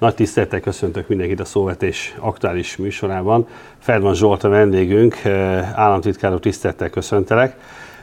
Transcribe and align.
Nagy 0.00 0.14
tisztelettel 0.14 0.60
köszöntök 0.60 1.08
mindenkit 1.08 1.40
a 1.40 1.44
Szóvetés 1.44 2.14
aktuális 2.18 2.76
műsorában. 2.76 3.46
Ferdman 3.78 4.14
Zsolt 4.14 4.44
a 4.44 4.48
vendégünk, 4.48 5.14
eh, 5.24 5.78
államtitkárok 5.78 6.40
tisztelettel 6.40 6.90
köszöntelek. 6.90 7.56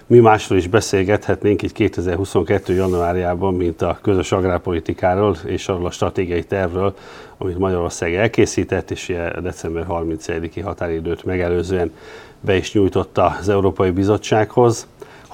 Mi 0.07 0.19
másról 0.19 0.57
is 0.57 0.67
beszélgethetnénk 0.67 1.61
így 1.61 1.71
2022. 1.71 2.73
januárjában, 2.73 3.53
mint 3.53 3.81
a 3.81 3.99
közös 4.01 4.31
agrárpolitikáról 4.31 5.37
és 5.45 5.67
arról 5.67 5.85
a 5.85 5.91
stratégiai 5.91 6.43
tervről, 6.43 6.95
amit 7.37 7.57
Magyarország 7.57 8.15
elkészített, 8.15 8.91
és 8.91 9.13
december 9.41 9.85
31-i 9.89 10.61
határidőt 10.63 11.23
megelőzően 11.23 11.91
be 12.39 12.55
is 12.55 12.73
nyújtotta 12.73 13.35
az 13.39 13.49
Európai 13.49 13.89
Bizottsághoz. 13.89 14.87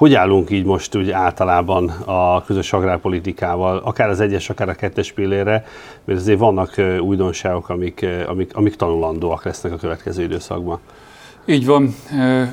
Hogy 0.03 0.13
állunk 0.13 0.49
így 0.49 0.65
most 0.65 0.95
úgy 0.95 1.11
általában 1.11 1.89
a 2.05 2.43
közös 2.43 2.73
agrárpolitikával, 2.73 3.77
akár 3.77 4.09
az 4.09 4.19
egyes, 4.19 4.49
akár 4.49 4.69
a 4.69 4.73
kettes 4.73 5.11
pillére, 5.11 5.65
mert 6.03 6.19
azért 6.19 6.39
vannak 6.39 6.81
újdonságok, 6.99 7.69
amik, 7.69 8.05
amik, 8.27 8.55
amik 8.55 8.75
tanulandóak 8.75 9.43
lesznek 9.43 9.71
a 9.71 9.75
következő 9.75 10.23
időszakban. 10.23 10.79
Így 11.45 11.65
van, 11.65 11.95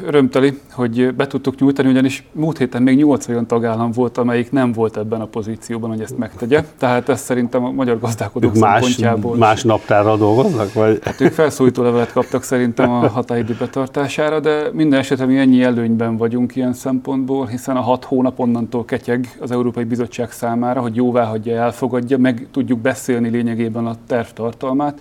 örömteli, 0.06 0.58
hogy 0.72 1.14
be 1.14 1.26
tudtuk 1.26 1.58
nyújtani, 1.58 1.88
ugyanis 1.88 2.24
múlt 2.32 2.58
héten 2.58 2.82
még 2.82 2.96
nyolc 2.96 3.28
olyan 3.28 3.46
tagállam 3.46 3.90
volt, 3.92 4.18
amelyik 4.18 4.52
nem 4.52 4.72
volt 4.72 4.96
ebben 4.96 5.20
a 5.20 5.24
pozícióban, 5.24 5.90
hogy 5.90 6.00
ezt 6.00 6.18
megtegye. 6.18 6.64
Tehát 6.78 7.08
ez 7.08 7.20
szerintem 7.20 7.64
a 7.64 7.70
magyar 7.70 8.00
gazdálkodók 8.00 8.54
ők 8.54 8.60
más, 8.60 8.72
szempontjából... 8.72 9.36
Más 9.36 9.62
naptárral 9.62 10.16
dolgoznak? 10.16 10.72
Vagy? 10.72 10.98
Hát 11.02 11.20
ők 11.20 11.32
felszólító 11.32 11.82
levelet 11.82 12.12
kaptak 12.12 12.42
szerintem 12.42 12.90
a 12.90 13.08
határidő 13.08 13.56
betartására, 13.58 14.40
de 14.40 14.62
minden 14.72 14.98
esetben 14.98 15.28
mi 15.28 15.38
ennyi 15.38 15.62
előnyben 15.62 16.16
vagyunk 16.16 16.56
ilyen 16.56 16.72
szempontból, 16.72 17.46
hiszen 17.46 17.76
a 17.76 17.80
hat 17.80 18.04
hónap 18.04 18.38
onnantól 18.38 18.84
ketyeg 18.84 19.36
az 19.40 19.50
Európai 19.50 19.84
Bizottság 19.84 20.30
számára, 20.32 20.80
hogy 20.80 20.96
jóvá 20.96 21.24
hagyja, 21.24 21.62
elfogadja, 21.62 22.18
meg 22.18 22.46
tudjuk 22.50 22.78
beszélni 22.78 23.28
lényegében 23.28 23.86
a 23.86 23.94
terv 24.06 24.26
tartalmát 24.34 25.00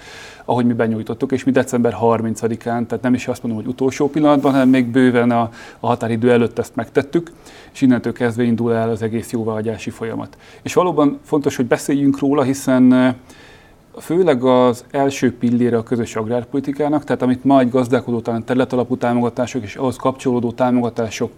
ahogy 0.50 0.66
mi 0.66 0.73
benyújtottuk, 0.73 1.31
és 1.31 1.44
mi 1.44 1.52
december 1.52 1.97
30-án, 2.02 2.64
tehát 2.64 3.02
nem 3.02 3.14
is 3.14 3.28
azt 3.28 3.44
mondom, 3.44 3.61
hogy 3.61 3.72
utolsó 3.72 4.09
pillanatban, 4.09 4.52
hanem 4.52 4.69
még 4.69 4.86
bőven 4.86 5.31
a, 5.31 5.50
a 5.80 5.88
határidő 5.88 6.31
előtt 6.31 6.59
ezt 6.59 6.75
megtettük, 6.75 7.31
és 7.73 7.81
innentől 7.81 8.14
kezdve 8.14 8.44
indul 8.44 8.73
el 8.73 8.89
az 8.89 9.02
egész 9.02 9.31
jóváhagyási 9.31 9.89
folyamat. 9.89 10.38
És 10.61 10.73
valóban 10.73 11.20
fontos, 11.23 11.55
hogy 11.55 11.66
beszéljünk 11.66 12.20
róla, 12.20 12.44
hiszen 12.44 13.16
főleg 14.00 14.44
az 14.44 14.86
első 14.92 15.38
pillére 15.38 15.77
a 15.77 15.83
közös 15.83 16.16
agrárpolitikának, 16.16 17.03
tehát 17.03 17.22
amit 17.22 17.44
ma 17.44 17.59
egy 17.59 17.70
gazdálkodó 17.70 18.22
területalapú 18.45 18.97
támogatások 18.97 19.64
és 19.64 19.75
ahhoz 19.75 19.95
kapcsolódó 19.95 20.52
támogatások 20.52 21.31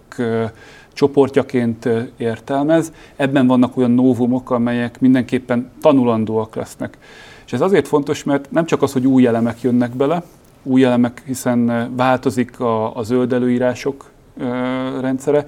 csoportjaként 0.92 1.88
értelmez. 2.16 2.92
Ebben 3.16 3.46
vannak 3.46 3.76
olyan 3.76 3.90
novumok, 3.90 4.50
amelyek 4.50 5.00
mindenképpen 5.00 5.70
tanulandóak 5.80 6.54
lesznek. 6.54 6.98
És 7.46 7.52
ez 7.52 7.60
azért 7.60 7.88
fontos, 7.88 8.24
mert 8.24 8.50
nem 8.50 8.66
csak 8.66 8.82
az, 8.82 8.92
hogy 8.92 9.06
új 9.06 9.26
elemek 9.26 9.60
jönnek 9.60 9.90
bele, 9.90 10.22
új 10.62 10.84
elemek, 10.84 11.22
hiszen 11.26 11.90
változik 11.96 12.60
a, 12.60 12.96
a 12.96 13.02
zöld 13.02 13.32
előírások 13.32 14.10
rendszere, 15.00 15.44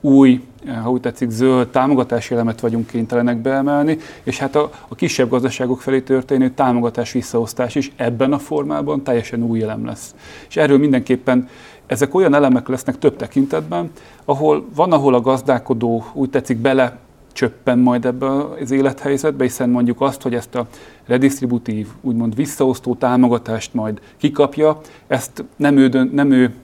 új, 0.00 0.44
ha 0.82 0.90
úgy 0.90 1.00
tetszik, 1.00 1.30
zöld 1.30 1.68
támogatási 1.68 2.34
elemet 2.34 2.60
vagyunk 2.60 2.86
kénytelenek 2.86 3.36
beemelni, 3.36 3.98
és 4.22 4.38
hát 4.38 4.56
a, 4.56 4.70
a 4.88 4.94
kisebb 4.94 5.28
gazdaságok 5.28 5.80
felé 5.80 6.00
történő 6.00 6.50
támogatás 6.50 7.12
visszaosztás 7.12 7.74
is 7.74 7.92
ebben 7.96 8.32
a 8.32 8.38
formában 8.38 9.02
teljesen 9.02 9.42
új 9.42 9.62
elem 9.62 9.86
lesz. 9.86 10.14
És 10.48 10.56
erről 10.56 10.78
mindenképpen 10.78 11.48
ezek 11.86 12.14
olyan 12.14 12.34
elemek 12.34 12.68
lesznek 12.68 12.98
több 12.98 13.16
tekintetben, 13.16 13.90
ahol 14.24 14.66
van, 14.74 14.92
ahol 14.92 15.14
a 15.14 15.20
gazdálkodó 15.20 16.04
úgy 16.12 16.30
tetszik 16.30 16.56
bele 16.56 16.98
csöppen 17.38 17.78
majd 17.78 18.04
ebbe 18.04 18.26
az 18.62 18.70
élethelyzetbe, 18.70 19.44
hiszen 19.44 19.68
mondjuk 19.68 20.00
azt, 20.00 20.22
hogy 20.22 20.34
ezt 20.34 20.54
a 20.54 20.66
redistributív, 21.06 21.86
úgymond 22.00 22.34
visszaosztó 22.34 22.94
támogatást 22.94 23.74
majd 23.74 24.00
kikapja, 24.16 24.80
ezt 25.06 25.44
nem 25.56 25.76
ő, 25.76 25.88
dönt, 25.88 26.12
nem 26.12 26.30
ő 26.30 26.54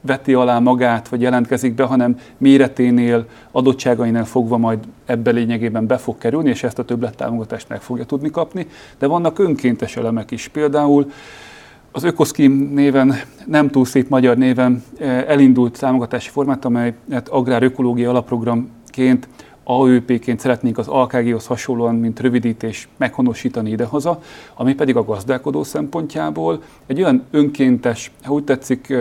veti 0.00 0.34
alá 0.34 0.58
magát, 0.58 1.08
vagy 1.08 1.20
jelentkezik 1.20 1.74
be, 1.74 1.84
hanem 1.84 2.18
méreténél, 2.38 3.26
adottságainál 3.50 4.24
fogva 4.24 4.56
majd 4.56 4.78
ebbe 5.06 5.30
lényegében 5.30 5.86
be 5.86 5.96
fog 5.96 6.18
kerülni, 6.18 6.48
és 6.48 6.62
ezt 6.62 6.78
a 6.78 6.84
többlettámogatást 6.84 7.68
meg 7.68 7.80
fogja 7.80 8.04
tudni 8.04 8.30
kapni. 8.30 8.66
De 8.98 9.06
vannak 9.06 9.38
önkéntes 9.38 9.96
elemek 9.96 10.30
is. 10.30 10.48
Például 10.48 11.10
az 11.92 12.02
Ökoszkim 12.02 12.70
néven, 12.74 13.14
nem 13.46 13.70
túl 13.70 13.84
szép 13.84 14.08
magyar 14.08 14.36
néven 14.36 14.82
eh, 14.98 15.24
elindult 15.28 15.78
támogatási 15.78 16.30
formát, 16.30 16.64
amelyet 16.64 17.28
agrárökológia 17.28 18.10
alapprogramként 18.10 19.28
AÖP-ként 19.64 20.40
szeretnénk 20.40 20.78
az 20.78 20.88
AKG-hoz 20.88 21.46
hasonlóan, 21.46 21.94
mint 21.94 22.20
rövidítés 22.20 22.88
meghonosítani 22.96 23.70
idehaza, 23.70 24.22
ami 24.54 24.74
pedig 24.74 24.96
a 24.96 25.04
gazdálkodó 25.04 25.62
szempontjából 25.62 26.62
egy 26.86 27.02
olyan 27.02 27.24
önkéntes, 27.30 28.12
ha 28.22 28.32
úgy 28.32 28.44
tetszik, 28.44 28.94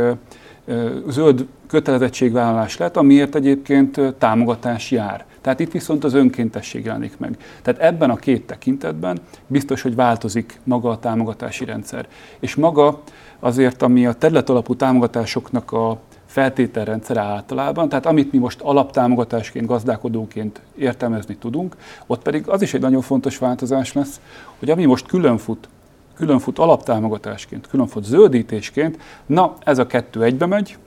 zöld 1.07 1.47
kötelezettségvállalás 1.67 2.77
lett, 2.77 2.97
amiért 2.97 3.35
egyébként 3.35 4.01
támogatás 4.17 4.91
jár. 4.91 5.25
Tehát 5.41 5.59
itt 5.59 5.71
viszont 5.71 6.03
az 6.03 6.13
önkéntesség 6.13 6.85
jelenik 6.85 7.17
meg. 7.17 7.37
Tehát 7.61 7.81
ebben 7.81 8.09
a 8.09 8.15
két 8.15 8.47
tekintetben 8.47 9.19
biztos, 9.47 9.81
hogy 9.81 9.95
változik 9.95 10.59
maga 10.63 10.89
a 10.89 10.99
támogatási 10.99 11.65
rendszer. 11.65 12.07
És 12.39 12.55
maga 12.55 13.01
azért, 13.39 13.81
ami 13.81 14.05
a 14.05 14.13
területalapú 14.13 14.75
támogatásoknak 14.75 15.71
a 15.71 15.99
feltételrendszere 16.29 17.19
általában, 17.19 17.89
tehát 17.89 18.05
amit 18.05 18.31
mi 18.31 18.37
most 18.37 18.61
alaptámogatásként, 18.61 19.65
gazdálkodóként 19.65 20.61
értelmezni 20.77 21.35
tudunk, 21.35 21.75
ott 22.07 22.21
pedig 22.21 22.47
az 22.47 22.61
is 22.61 22.73
egy 22.73 22.81
nagyon 22.81 23.01
fontos 23.01 23.37
változás 23.37 23.93
lesz, 23.93 24.21
hogy 24.59 24.69
ami 24.69 24.85
most 24.85 25.05
különfut, 25.05 25.69
különfut 26.15 26.59
alaptámogatásként, 26.59 27.67
különfut 27.67 28.03
zöldítésként, 28.03 28.97
na 29.25 29.55
ez 29.59 29.77
a 29.77 29.87
kettő 29.87 30.23
egybe 30.23 30.45
megy, 30.45 30.77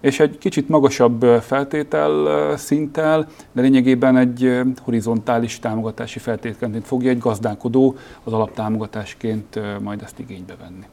és 0.00 0.20
egy 0.20 0.38
kicsit 0.38 0.68
magasabb 0.68 1.22
feltétel 1.40 2.56
szinttel, 2.56 3.28
de 3.52 3.60
lényegében 3.60 4.16
egy 4.16 4.60
horizontális 4.82 5.58
támogatási 5.58 6.18
feltételként 6.18 6.86
fogja 6.86 7.10
egy 7.10 7.18
gazdálkodó 7.18 7.96
az 8.24 8.32
alaptámogatásként 8.32 9.60
majd 9.82 10.02
ezt 10.02 10.18
igénybe 10.18 10.56
venni. 10.60 10.84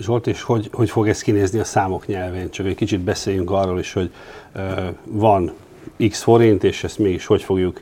Zsolt, 0.00 0.26
és 0.26 0.42
hogy, 0.42 0.68
hogy 0.72 0.90
fog 0.90 1.08
ez 1.08 1.22
kinézni 1.22 1.58
a 1.58 1.64
számok 1.64 2.06
nyelvén? 2.06 2.50
Csak 2.50 2.66
egy 2.66 2.74
kicsit 2.74 3.00
beszéljünk 3.00 3.50
arról 3.50 3.78
is, 3.78 3.92
hogy 3.92 4.10
van 5.04 5.52
x 6.08 6.22
forint, 6.22 6.64
és 6.64 6.84
ezt 6.84 6.98
mégis 6.98 7.26
hogy 7.26 7.42
fogjuk 7.42 7.80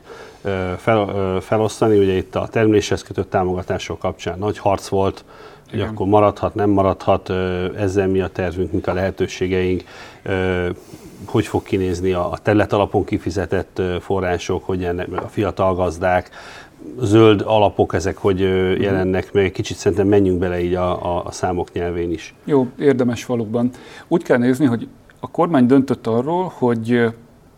fel, 0.77 1.37
felosztani. 1.41 1.97
Ugye 1.97 2.13
itt 2.13 2.35
a 2.35 2.47
termeléshez 2.47 3.03
kötött 3.03 3.29
támogatások 3.29 3.99
kapcsán 3.99 4.39
nagy 4.39 4.57
harc 4.57 4.87
volt, 4.87 5.23
hogy 5.69 5.79
Igen. 5.79 5.89
akkor 5.89 6.07
maradhat, 6.07 6.55
nem 6.55 6.69
maradhat, 6.69 7.29
ezzel 7.77 8.07
mi 8.07 8.21
a 8.21 8.27
tervünk, 8.27 8.71
mik 8.71 8.87
a 8.87 8.93
lehetőségeink, 8.93 9.83
hogy 11.25 11.47
fog 11.47 11.63
kinézni 11.63 12.11
a 12.11 12.37
terület 12.41 12.73
alapon 12.73 13.03
kifizetett 13.03 13.81
források, 14.01 14.65
hogy 14.65 14.85
a 15.15 15.27
fiatal 15.27 15.75
gazdák, 15.75 16.29
zöld 17.01 17.41
alapok 17.45 17.93
ezek, 17.93 18.17
hogy 18.17 18.39
jelennek 18.81 19.33
meg. 19.33 19.51
Kicsit 19.51 19.77
szerintem 19.77 20.07
menjünk 20.07 20.39
bele 20.39 20.63
így 20.63 20.73
a, 20.73 21.17
a, 21.17 21.23
a 21.25 21.31
számok 21.31 21.71
nyelvén 21.73 22.11
is. 22.11 22.33
Jó, 22.43 22.67
érdemes 22.79 23.25
valóban. 23.25 23.69
Úgy 24.07 24.23
kell 24.23 24.37
nézni, 24.37 24.65
hogy 24.65 24.87
a 25.19 25.31
kormány 25.31 25.65
döntött 25.65 26.07
arról, 26.07 26.51
hogy 26.55 27.13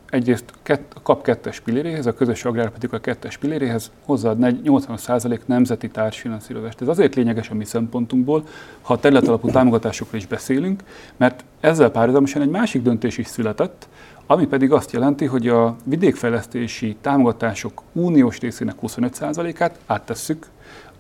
egyrészt 0.10 0.46
a 0.66 1.00
kap 1.04 1.24
kettes 1.24 1.60
pilléréhez, 1.60 2.06
a 2.06 2.14
közös 2.14 2.46
agrárpolitika 2.46 3.00
kettes 3.00 3.38
pilléréhez 3.38 3.92
hozzáad 4.06 4.38
80% 4.40 5.40
nemzeti 5.46 5.90
társfinanszírozást. 5.90 6.82
Ez 6.82 6.88
azért 6.88 7.16
lényeges 7.16 7.50
a 7.50 7.54
mi 7.54 7.66
szempontunkból, 7.66 8.44
ha 8.82 8.94
a 8.94 9.00
területalapú 9.00 9.50
támogatásokról 9.50 10.20
is 10.20 10.28
beszélünk, 10.28 10.84
mert 11.18 11.44
ezzel 11.60 11.90
párhuzamosan 11.90 12.42
egy 12.42 12.50
másik 12.50 12.82
döntés 12.82 13.18
is 13.18 13.28
született, 13.28 13.88
ami 14.28 14.46
pedig 14.46 14.72
azt 14.72 14.92
jelenti, 14.92 15.26
hogy 15.26 15.48
a 15.48 15.76
vidékfejlesztési 15.84 16.96
támogatások 17.02 17.82
uniós 17.94 18.40
részének 18.40 18.76
25%-át 18.82 19.80
áttesszük 19.86 20.48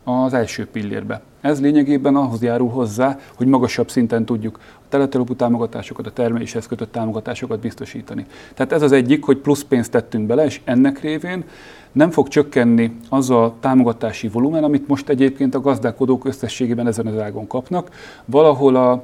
az 0.03 0.33
első 0.33 0.67
pillérbe. 0.67 1.21
Ez 1.41 1.61
lényegében 1.61 2.15
ahhoz 2.15 2.41
járul 2.41 2.69
hozzá, 2.69 3.19
hogy 3.35 3.47
magasabb 3.47 3.89
szinten 3.89 4.25
tudjuk 4.25 4.59
a 4.61 4.85
teletelopú 4.89 5.35
támogatásokat, 5.35 6.07
a 6.07 6.11
termeléshez 6.11 6.67
kötött 6.67 6.91
támogatásokat 6.91 7.59
biztosítani. 7.59 8.25
Tehát 8.53 8.71
ez 8.71 8.81
az 8.81 8.91
egyik, 8.91 9.23
hogy 9.23 9.37
plusz 9.37 9.63
pénzt 9.63 9.91
tettünk 9.91 10.27
bele, 10.27 10.45
és 10.45 10.61
ennek 10.63 11.01
révén 11.01 11.43
nem 11.91 12.11
fog 12.11 12.27
csökkenni 12.27 12.97
az 13.09 13.29
a 13.29 13.55
támogatási 13.59 14.27
volumen, 14.27 14.63
amit 14.63 14.87
most 14.87 15.09
egyébként 15.09 15.55
a 15.55 15.61
gazdálkodók 15.61 16.25
összességében 16.25 16.87
ezen 16.87 17.07
az 17.07 17.17
ágon 17.17 17.47
kapnak. 17.47 17.89
Valahol 18.25 18.75
a 18.75 19.03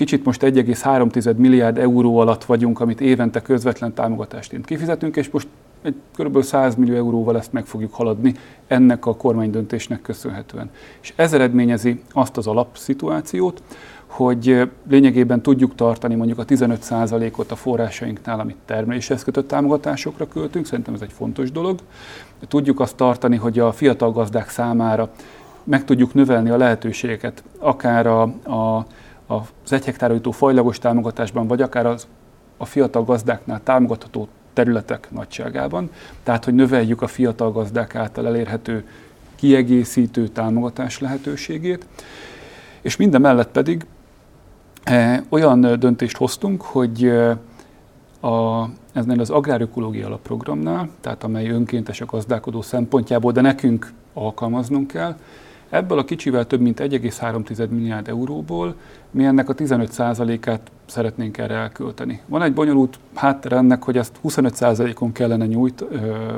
Kicsit 0.00 0.24
most 0.24 0.42
1,3 0.42 1.36
milliárd 1.36 1.78
euró 1.78 2.18
alatt 2.18 2.44
vagyunk, 2.44 2.80
amit 2.80 3.00
évente 3.00 3.40
közvetlen 3.42 3.94
támogatásként 3.94 4.64
kifizetünk, 4.64 5.16
és 5.16 5.30
most 5.30 5.48
egy 5.82 5.94
kb. 6.16 6.42
100 6.42 6.74
millió 6.74 6.94
euróval 6.94 7.36
ezt 7.36 7.52
meg 7.52 7.66
fogjuk 7.66 7.94
haladni 7.94 8.34
ennek 8.66 9.06
a 9.06 9.16
kormánydöntésnek 9.16 10.02
köszönhetően. 10.02 10.70
És 11.00 11.12
ez 11.16 11.32
eredményezi 11.32 12.02
azt 12.12 12.36
az 12.36 12.46
alapszituációt, 12.46 13.62
hogy 14.06 14.70
lényegében 14.88 15.42
tudjuk 15.42 15.74
tartani 15.74 16.14
mondjuk 16.14 16.38
a 16.38 16.44
15%-ot 16.44 17.50
a 17.50 17.56
forrásainknál, 17.56 18.40
amit 18.40 18.56
termeléshez 18.64 19.24
kötött 19.24 19.48
támogatásokra 19.48 20.28
költünk, 20.28 20.66
szerintem 20.66 20.94
ez 20.94 21.00
egy 21.00 21.12
fontos 21.12 21.52
dolog. 21.52 21.78
Tudjuk 22.48 22.80
azt 22.80 22.96
tartani, 22.96 23.36
hogy 23.36 23.58
a 23.58 23.72
fiatal 23.72 24.12
gazdák 24.12 24.48
számára 24.48 25.10
meg 25.64 25.84
tudjuk 25.84 26.14
növelni 26.14 26.50
a 26.50 26.56
lehetőségeket, 26.56 27.42
akár 27.58 28.06
a, 28.06 28.22
a, 28.44 28.86
az 29.30 29.72
egy 29.72 29.84
hektárra 29.84 30.14
jutó 30.14 30.30
fajlagos 30.30 30.78
támogatásban, 30.78 31.46
vagy 31.46 31.62
akár 31.62 31.86
az, 31.86 32.06
a 32.56 32.64
fiatal 32.64 33.04
gazdáknál 33.04 33.60
támogatható 33.62 34.28
területek 34.52 35.08
nagyságában, 35.10 35.90
tehát 36.22 36.44
hogy 36.44 36.54
növeljük 36.54 37.02
a 37.02 37.06
fiatal 37.06 37.52
gazdák 37.52 37.94
által 37.94 38.26
elérhető 38.26 38.84
kiegészítő 39.34 40.28
támogatás 40.28 40.98
lehetőségét, 40.98 41.86
és 42.80 42.96
minden 42.96 43.20
mellett 43.20 43.50
pedig 43.50 43.86
e, 44.84 45.24
olyan 45.28 45.60
döntést 45.78 46.16
hoztunk, 46.16 46.62
hogy 46.62 47.04
e, 47.04 47.30
a, 48.26 48.68
eznél 48.92 49.20
az 49.20 49.30
agrárökológia 49.30 50.06
alapprogramnál, 50.06 50.88
tehát 51.00 51.24
amely 51.24 51.48
önkéntes 51.48 52.00
a 52.00 52.06
gazdálkodó 52.06 52.62
szempontjából, 52.62 53.32
de 53.32 53.40
nekünk 53.40 53.92
alkalmaznunk 54.14 54.86
kell, 54.86 55.16
ebből 55.70 55.98
a 55.98 56.04
kicsivel 56.04 56.46
több 56.46 56.60
mint 56.60 56.80
1,3 56.80 57.68
milliárd 57.68 58.08
euróból 58.08 58.74
mi 59.10 59.24
ennek 59.24 59.48
a 59.48 59.54
15%-át 59.54 60.70
szeretnénk 60.86 61.38
erre 61.38 61.54
elkölteni. 61.54 62.20
Van 62.26 62.42
egy 62.42 62.52
bonyolult 62.52 62.98
háttere 63.14 63.56
ennek, 63.56 63.82
hogy 63.82 63.96
ezt 63.96 64.16
25%-on 64.24 65.12
kellene 65.12 65.46
nyújt, 65.46 65.84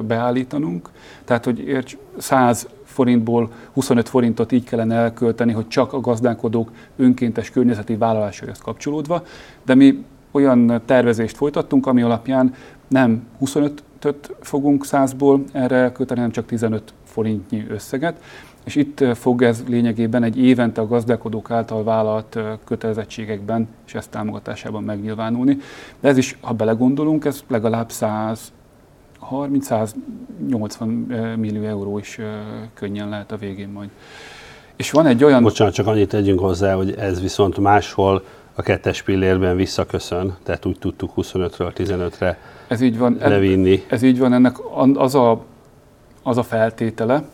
beállítanunk, 0.06 0.90
tehát 1.24 1.44
hogy 1.44 1.58
érts, 1.58 1.96
100 2.16 2.68
forintból 2.84 3.50
25 3.72 4.08
forintot 4.08 4.52
így 4.52 4.64
kellene 4.64 4.94
elkölteni, 4.94 5.52
hogy 5.52 5.68
csak 5.68 5.92
a 5.92 6.00
gazdálkodók 6.00 6.70
önkéntes 6.96 7.50
környezeti 7.50 7.96
vállalásaihoz 7.96 8.58
kapcsolódva, 8.58 9.24
de 9.64 9.74
mi 9.74 10.04
olyan 10.30 10.82
tervezést 10.84 11.36
folytattunk, 11.36 11.86
ami 11.86 12.02
alapján 12.02 12.54
nem 12.88 13.26
25-öt 13.44 14.34
fogunk 14.40 14.84
100-ból 14.90 15.40
erre 15.52 15.76
elkölteni, 15.76 16.18
hanem 16.18 16.32
csak 16.34 16.46
15 16.46 16.92
forintnyi 17.04 17.66
összeget. 17.68 18.22
És 18.64 18.74
itt 18.74 19.04
fog 19.14 19.42
ez 19.42 19.64
lényegében 19.68 20.22
egy 20.22 20.38
évente 20.38 20.80
a 20.80 20.86
gazdálkodók 20.86 21.50
által 21.50 21.84
vállalt 21.84 22.38
kötelezettségekben 22.64 23.68
és 23.86 23.94
ezt 23.94 24.10
támogatásában 24.10 24.82
megnyilvánulni. 24.82 25.58
De 26.00 26.08
ez 26.08 26.16
is, 26.16 26.38
ha 26.40 26.52
belegondolunk, 26.52 27.24
ez 27.24 27.42
legalább 27.48 27.90
100 27.90 28.52
30-180 29.30 31.36
millió 31.36 31.62
euró 31.62 31.98
is 31.98 32.18
könnyen 32.74 33.08
lehet 33.08 33.32
a 33.32 33.36
végén 33.36 33.68
majd. 33.68 33.88
És 34.76 34.90
van 34.90 35.06
egy 35.06 35.24
olyan... 35.24 35.42
Bocsánat, 35.42 35.74
csak 35.74 35.86
annyit 35.86 36.08
tegyünk 36.08 36.40
hozzá, 36.40 36.74
hogy 36.74 36.94
ez 36.98 37.20
viszont 37.20 37.58
máshol 37.58 38.24
a 38.54 38.62
kettes 38.62 39.02
pillérben 39.02 39.56
visszaköszön, 39.56 40.36
tehát 40.42 40.66
úgy 40.66 40.78
tudtuk 40.78 41.12
25-ről 41.16 41.72
15-re 41.76 42.38
ez 42.72 42.80
így 42.80 42.98
van, 42.98 43.16
levinni. 43.20 43.82
Ez 43.88 44.02
így 44.02 44.18
van, 44.18 44.32
ennek 44.32 44.56
az 44.94 45.14
a, 45.14 45.44
az 46.22 46.38
a 46.38 46.42
feltétele, 46.42 47.24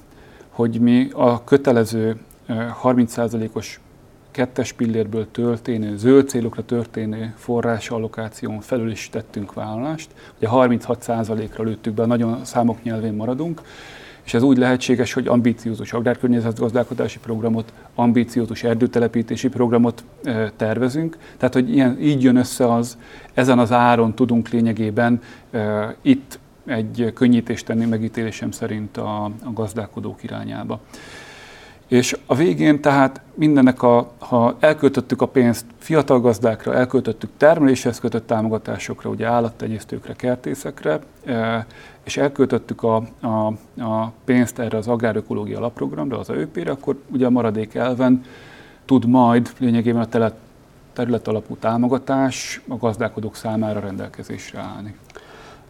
hogy 0.58 0.80
mi 0.80 1.08
a 1.12 1.44
kötelező 1.44 2.16
30%-os 2.82 3.80
kettes 4.30 4.72
pillérből 4.72 5.30
történő, 5.30 5.96
zöld 5.96 6.28
célokra 6.28 6.64
történő 6.64 7.34
forrás 7.36 7.90
allokáción 7.90 8.60
felül 8.60 8.90
is 8.90 9.08
tettünk 9.10 9.54
vállalást. 9.54 10.10
Ugye 10.36 10.48
36%-ra 10.50 11.64
lőttük 11.64 11.94
be, 11.94 12.06
nagyon 12.06 12.44
számok 12.44 12.82
nyelvén 12.82 13.12
maradunk, 13.12 13.62
és 14.24 14.34
ez 14.34 14.42
úgy 14.42 14.58
lehetséges, 14.58 15.12
hogy 15.12 15.26
ambíciózus 15.26 15.92
agrárkörnyezetgazdálkodási 15.92 17.18
programot, 17.18 17.72
ambíciózus 17.94 18.62
erdőtelepítési 18.62 19.48
programot 19.48 20.04
e, 20.22 20.52
tervezünk. 20.56 21.16
Tehát, 21.36 21.54
hogy 21.54 21.70
ilyen, 21.70 21.98
így 22.00 22.22
jön 22.22 22.36
össze 22.36 22.72
az, 22.72 22.98
ezen 23.34 23.58
az 23.58 23.72
áron 23.72 24.14
tudunk 24.14 24.48
lényegében 24.48 25.20
e, 25.50 25.94
itt 26.02 26.38
egy 26.68 27.10
könnyítést 27.14 27.66
tenni 27.66 27.84
megítélésem 27.84 28.50
szerint 28.50 28.96
a, 28.96 29.24
a 29.24 29.52
gazdálkodók 29.52 30.22
irányába. 30.22 30.80
És 31.88 32.16
a 32.26 32.34
végén 32.34 32.80
tehát 32.80 33.20
mindennek, 33.34 33.82
a, 33.82 34.12
ha 34.18 34.56
elköltöttük 34.60 35.22
a 35.22 35.26
pénzt 35.26 35.64
fiatal 35.78 36.20
gazdákra, 36.20 36.74
elköltöttük 36.74 37.30
termeléshez 37.36 38.00
kötött 38.00 38.26
támogatásokra, 38.26 39.10
ugye 39.10 39.26
állattenyésztőkre, 39.26 40.14
kertészekre, 40.14 40.98
e, 41.24 41.66
és 42.02 42.16
elköltöttük 42.16 42.82
a, 42.82 42.96
a, 43.20 43.46
a 43.82 44.12
pénzt 44.24 44.58
erre 44.58 44.78
az 44.78 44.88
agrárökológia 44.88 45.58
alapprogramra, 45.58 46.18
az 46.18 46.28
AÖP-re, 46.28 46.70
akkor 46.70 47.00
ugye 47.12 47.26
a 47.26 47.30
maradék 47.30 47.74
elven 47.74 48.24
tud 48.84 49.06
majd 49.06 49.52
lényegében 49.58 50.00
a 50.00 50.06
terület, 50.06 50.34
terület 50.92 51.28
alapú 51.28 51.56
támogatás 51.56 52.60
a 52.68 52.76
gazdálkodók 52.76 53.36
számára 53.36 53.80
rendelkezésre 53.80 54.58
állni. 54.58 54.94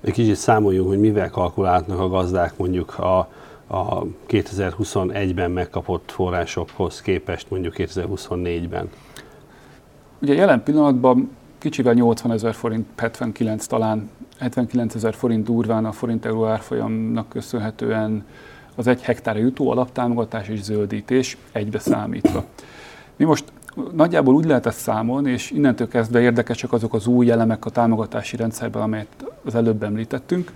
Egy 0.00 0.12
kicsit 0.12 0.34
számoljunk, 0.34 0.88
hogy 0.88 1.00
mivel 1.00 1.30
kalkulálnak 1.30 1.98
a 1.98 2.08
gazdák 2.08 2.56
mondjuk 2.56 2.98
a 2.98 3.28
a 3.68 4.04
2021-ben 4.28 5.50
megkapott 5.50 6.10
forrásokhoz 6.10 7.00
képest 7.00 7.50
mondjuk 7.50 7.74
2024-ben? 7.76 8.90
Ugye 10.20 10.34
jelen 10.34 10.62
pillanatban 10.62 11.30
kicsivel 11.58 11.94
80 11.94 12.32
ezer 12.32 12.54
forint, 12.54 12.86
79 12.96 13.66
talán, 13.66 14.10
79 14.38 14.94
ezer 14.94 15.14
forint 15.14 15.44
durván 15.44 15.84
a 15.84 15.92
forint 15.92 16.24
euró 16.24 16.46
árfolyamnak 16.46 17.28
köszönhetően 17.28 18.26
az 18.74 18.86
egy 18.86 19.02
hektárra 19.02 19.38
jutó 19.38 19.70
alaptámogatás 19.70 20.48
és 20.48 20.62
zöldítés 20.62 21.36
egybe 21.52 21.78
számítva. 21.78 22.44
Mi 23.16 23.24
most 23.24 23.44
nagyjából 23.92 24.34
úgy 24.34 24.44
lehet 24.44 24.66
ezt 24.66 24.78
számolni, 24.78 25.30
és 25.30 25.50
innentől 25.50 25.88
kezdve 25.88 26.20
érdekesek 26.20 26.72
azok 26.72 26.94
az 26.94 27.06
új 27.06 27.30
elemek 27.30 27.64
a 27.64 27.70
támogatási 27.70 28.36
rendszerben, 28.36 28.82
amelyet 28.82 29.24
az 29.44 29.54
előbb 29.54 29.82
említettünk, 29.82 30.52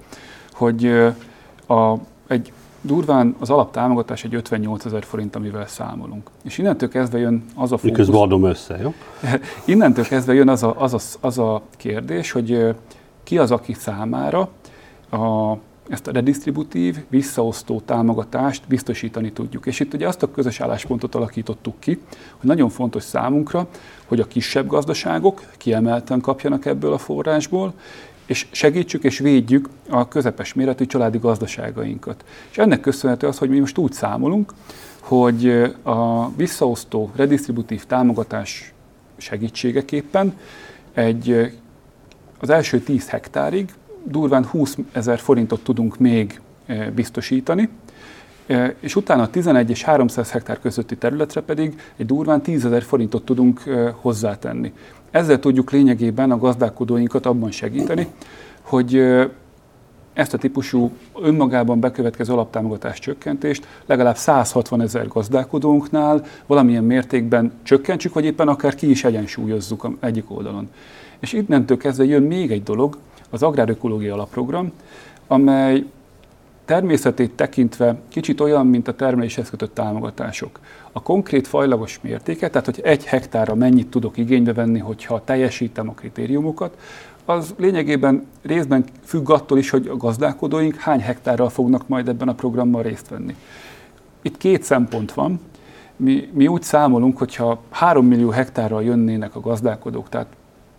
hogy 0.53 0.87
a, 1.67 1.95
egy 2.27 2.53
durván 2.81 3.37
az 3.39 3.51
alaptámogatás 3.51 4.25
egy 4.25 4.35
58 4.35 4.85
ezer 4.85 5.05
forint, 5.05 5.37
amivel 5.37 5.67
számolunk. 5.67 6.31
És 6.45 6.59
innentől 6.59 6.89
kezdve 6.89 7.19
jön 7.19 7.45
az 7.55 7.73
a 7.73 7.77
fókusz... 7.77 7.83
Miközben 7.83 8.21
adom 8.21 8.45
össze, 8.45 8.79
jó? 8.83 8.95
innentől 9.75 10.05
kezdve 10.05 10.35
jön 10.35 10.49
az 10.49 10.63
a, 10.63 10.75
az, 10.79 10.95
a, 10.95 11.27
az 11.27 11.39
a 11.39 11.63
kérdés, 11.77 12.31
hogy 12.33 12.75
ki 13.23 13.39
az, 13.39 13.51
aki 13.51 13.73
számára 13.73 14.49
a, 15.11 15.57
ezt 15.89 16.07
a 16.07 16.13
redistributív, 16.13 16.97
visszaosztó 17.09 17.81
támogatást 17.81 18.63
biztosítani 18.69 19.33
tudjuk. 19.33 19.67
És 19.67 19.81
itt 19.81 19.95
ugye 19.95 20.07
azt 20.07 20.23
a 20.23 20.31
közös 20.31 20.61
álláspontot 20.61 21.15
alakítottuk 21.15 21.81
ki, 21.81 22.01
hogy 22.37 22.49
nagyon 22.49 22.69
fontos 22.69 23.03
számunkra, 23.03 23.69
hogy 24.07 24.21
a 24.21 24.27
kisebb 24.27 24.67
gazdaságok 24.67 25.43
kiemelten 25.57 26.21
kapjanak 26.21 26.67
ebből 26.67 26.93
a 26.93 26.99
forrásból, 26.99 27.75
és 28.27 28.47
segítsük 28.51 29.05
és 29.05 29.19
védjük 29.19 29.69
a 29.89 30.09
közepes 30.09 30.55
méretű 30.55 30.87
családi 30.87 31.19
gazdaságainkat. 31.19 32.25
És 32.51 32.59
ennek 32.59 32.81
köszönhető 32.81 33.27
az, 33.27 33.39
hogy 33.39 33.49
mi 33.49 33.59
most 33.59 33.79
úgy 33.79 33.93
számolunk, 33.93 34.53
hogy 35.01 35.49
a 35.83 36.31
visszaosztó 36.37 37.11
redistributív 37.15 37.85
támogatás 37.85 38.73
segítségeképpen 39.17 40.39
egy, 40.93 41.53
az 42.41 42.51
első 42.51 42.81
10 42.81 43.09
hektárig 43.09 43.73
durván 44.05 44.45
20 44.45 44.77
ezer 44.93 45.19
forintot 45.19 45.65
tudunk 45.65 45.99
még 45.99 46.41
biztosítani, 46.95 47.69
és 48.81 48.97
utána 48.97 49.23
a 49.23 49.31
11 49.31 49.71
és 49.71 49.83
300 49.83 50.31
hektár 50.31 50.61
közötti 50.61 50.97
területre 50.97 51.41
pedig 51.41 51.81
egy 51.97 52.07
durván 52.07 52.43
10 52.43 52.65
ezer 52.65 52.83
forintot 52.83 53.25
tudunk 53.25 53.63
hozzátenni. 54.01 54.73
Ezzel 55.11 55.39
tudjuk 55.39 55.71
lényegében 55.71 56.31
a 56.31 56.39
gazdálkodóinkat 56.39 57.27
abban 57.27 57.51
segíteni, 57.51 58.07
hogy 58.61 59.03
ezt 60.13 60.35
a 60.35 60.39
típusú 60.39 60.91
önmagában 61.23 61.81
bekövetkező 61.81 62.33
alaptámogatás 62.33 62.99
csökkentést 62.99 63.67
legalább 63.87 64.17
160 64.17 64.81
ezer 64.81 65.09
gazdálkodónknál 65.09 66.25
valamilyen 66.47 66.85
mértékben 66.85 67.53
csökkentsük, 67.63 68.15
vagy 68.15 68.25
éppen 68.25 68.49
akár 68.49 68.75
ki 68.75 68.91
is 68.91 69.05
egyensúlyozzuk 69.05 69.97
egyik 70.01 70.31
oldalon. 70.31 70.69
És 71.21 71.33
innentől 71.33 71.77
kezdve 71.77 72.05
jön 72.05 72.23
még 72.23 72.51
egy 72.51 72.63
dolog, 72.63 72.97
az 73.33 73.43
Agrárökológia 73.43 74.15
Alapprogram, 74.15 74.73
amely 75.27 75.85
természetét 76.65 77.31
tekintve 77.31 77.97
kicsit 78.09 78.41
olyan, 78.41 78.67
mint 78.67 78.89
a 78.89 78.95
termeléshez 78.95 79.51
kötött 79.51 79.75
támogatások. 79.75 80.61
A 80.93 81.03
konkrét 81.03 81.47
fajlagos 81.47 82.01
mértéke, 82.03 82.51
tehát 82.51 82.65
hogy 82.67 82.81
egy 82.83 83.05
hektárra 83.05 83.55
mennyit 83.55 83.91
tudok 83.91 84.17
igénybe 84.17 84.53
venni, 84.53 84.79
hogyha 84.79 85.25
teljesítem 85.25 85.89
a 85.89 85.93
kritériumokat, 85.93 86.77
az 87.25 87.55
lényegében 87.59 88.27
részben 88.43 88.85
függ 89.05 89.31
attól 89.31 89.59
is, 89.59 89.71
hogy 89.71 89.87
a 89.87 89.97
gazdálkodóink 89.97 90.75
hány 90.75 91.01
hektárral 91.01 91.49
fognak 91.49 91.89
majd 91.89 92.09
ebben 92.09 92.29
a 92.29 92.35
programban 92.35 92.83
részt 92.83 93.09
venni. 93.09 93.37
Itt 94.23 94.37
két 94.37 94.63
szempont 94.63 95.13
van. 95.13 95.41
Mi, 95.97 96.29
mi 96.33 96.47
úgy 96.47 96.63
számolunk, 96.63 97.19
hogyha 97.19 97.63
3 97.71 98.07
millió 98.07 98.31
hektárral 98.31 98.83
jönnének 98.83 99.37
a 99.37 99.41
gazdálkodók, 99.41 100.09
tehát 100.09 100.27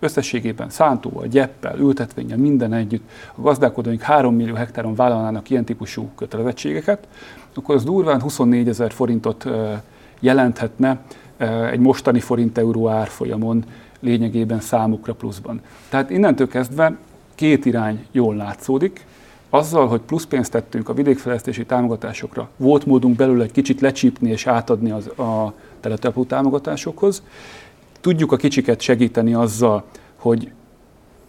összességében 0.03 0.69
szántóval, 0.69 1.27
gyeppel, 1.27 1.77
ültetvényel, 1.79 2.37
minden 2.37 2.73
együtt 2.73 3.09
a 3.35 3.41
gazdálkodóink 3.41 4.01
3 4.01 4.35
millió 4.35 4.55
hektáron 4.55 4.95
vállalnának 4.95 5.49
ilyen 5.49 5.65
típusú 5.65 6.09
kötelezettségeket, 6.15 7.07
akkor 7.55 7.75
az 7.75 7.83
durván 7.83 8.21
24 8.21 8.67
ezer 8.67 8.91
forintot 8.91 9.47
jelenthetne 10.19 10.99
egy 11.71 11.79
mostani 11.79 12.19
forint-euró 12.19 12.87
árfolyamon 12.87 13.63
lényegében 13.99 14.59
számukra 14.59 15.13
pluszban. 15.13 15.61
Tehát 15.89 16.09
innentől 16.09 16.47
kezdve 16.47 16.97
két 17.35 17.65
irány 17.65 18.05
jól 18.11 18.35
látszódik. 18.35 19.05
azzal, 19.49 19.87
hogy 19.87 20.01
plusz 20.01 20.25
pénzt 20.25 20.51
tettünk 20.51 20.89
a 20.89 20.93
vidékfejlesztési 20.93 21.65
támogatásokra, 21.65 22.49
volt 22.57 22.85
módunk 22.85 23.15
belül 23.15 23.41
egy 23.41 23.51
kicsit 23.51 23.81
lecsípni 23.81 24.29
és 24.29 24.47
átadni 24.47 24.91
az, 24.91 25.07
a 25.07 25.53
teletelepú 25.79 26.25
támogatásokhoz. 26.25 27.23
Tudjuk 28.03 28.31
a 28.31 28.35
kicsiket 28.35 28.81
segíteni 28.81 29.33
azzal, 29.33 29.83
hogy 30.15 30.51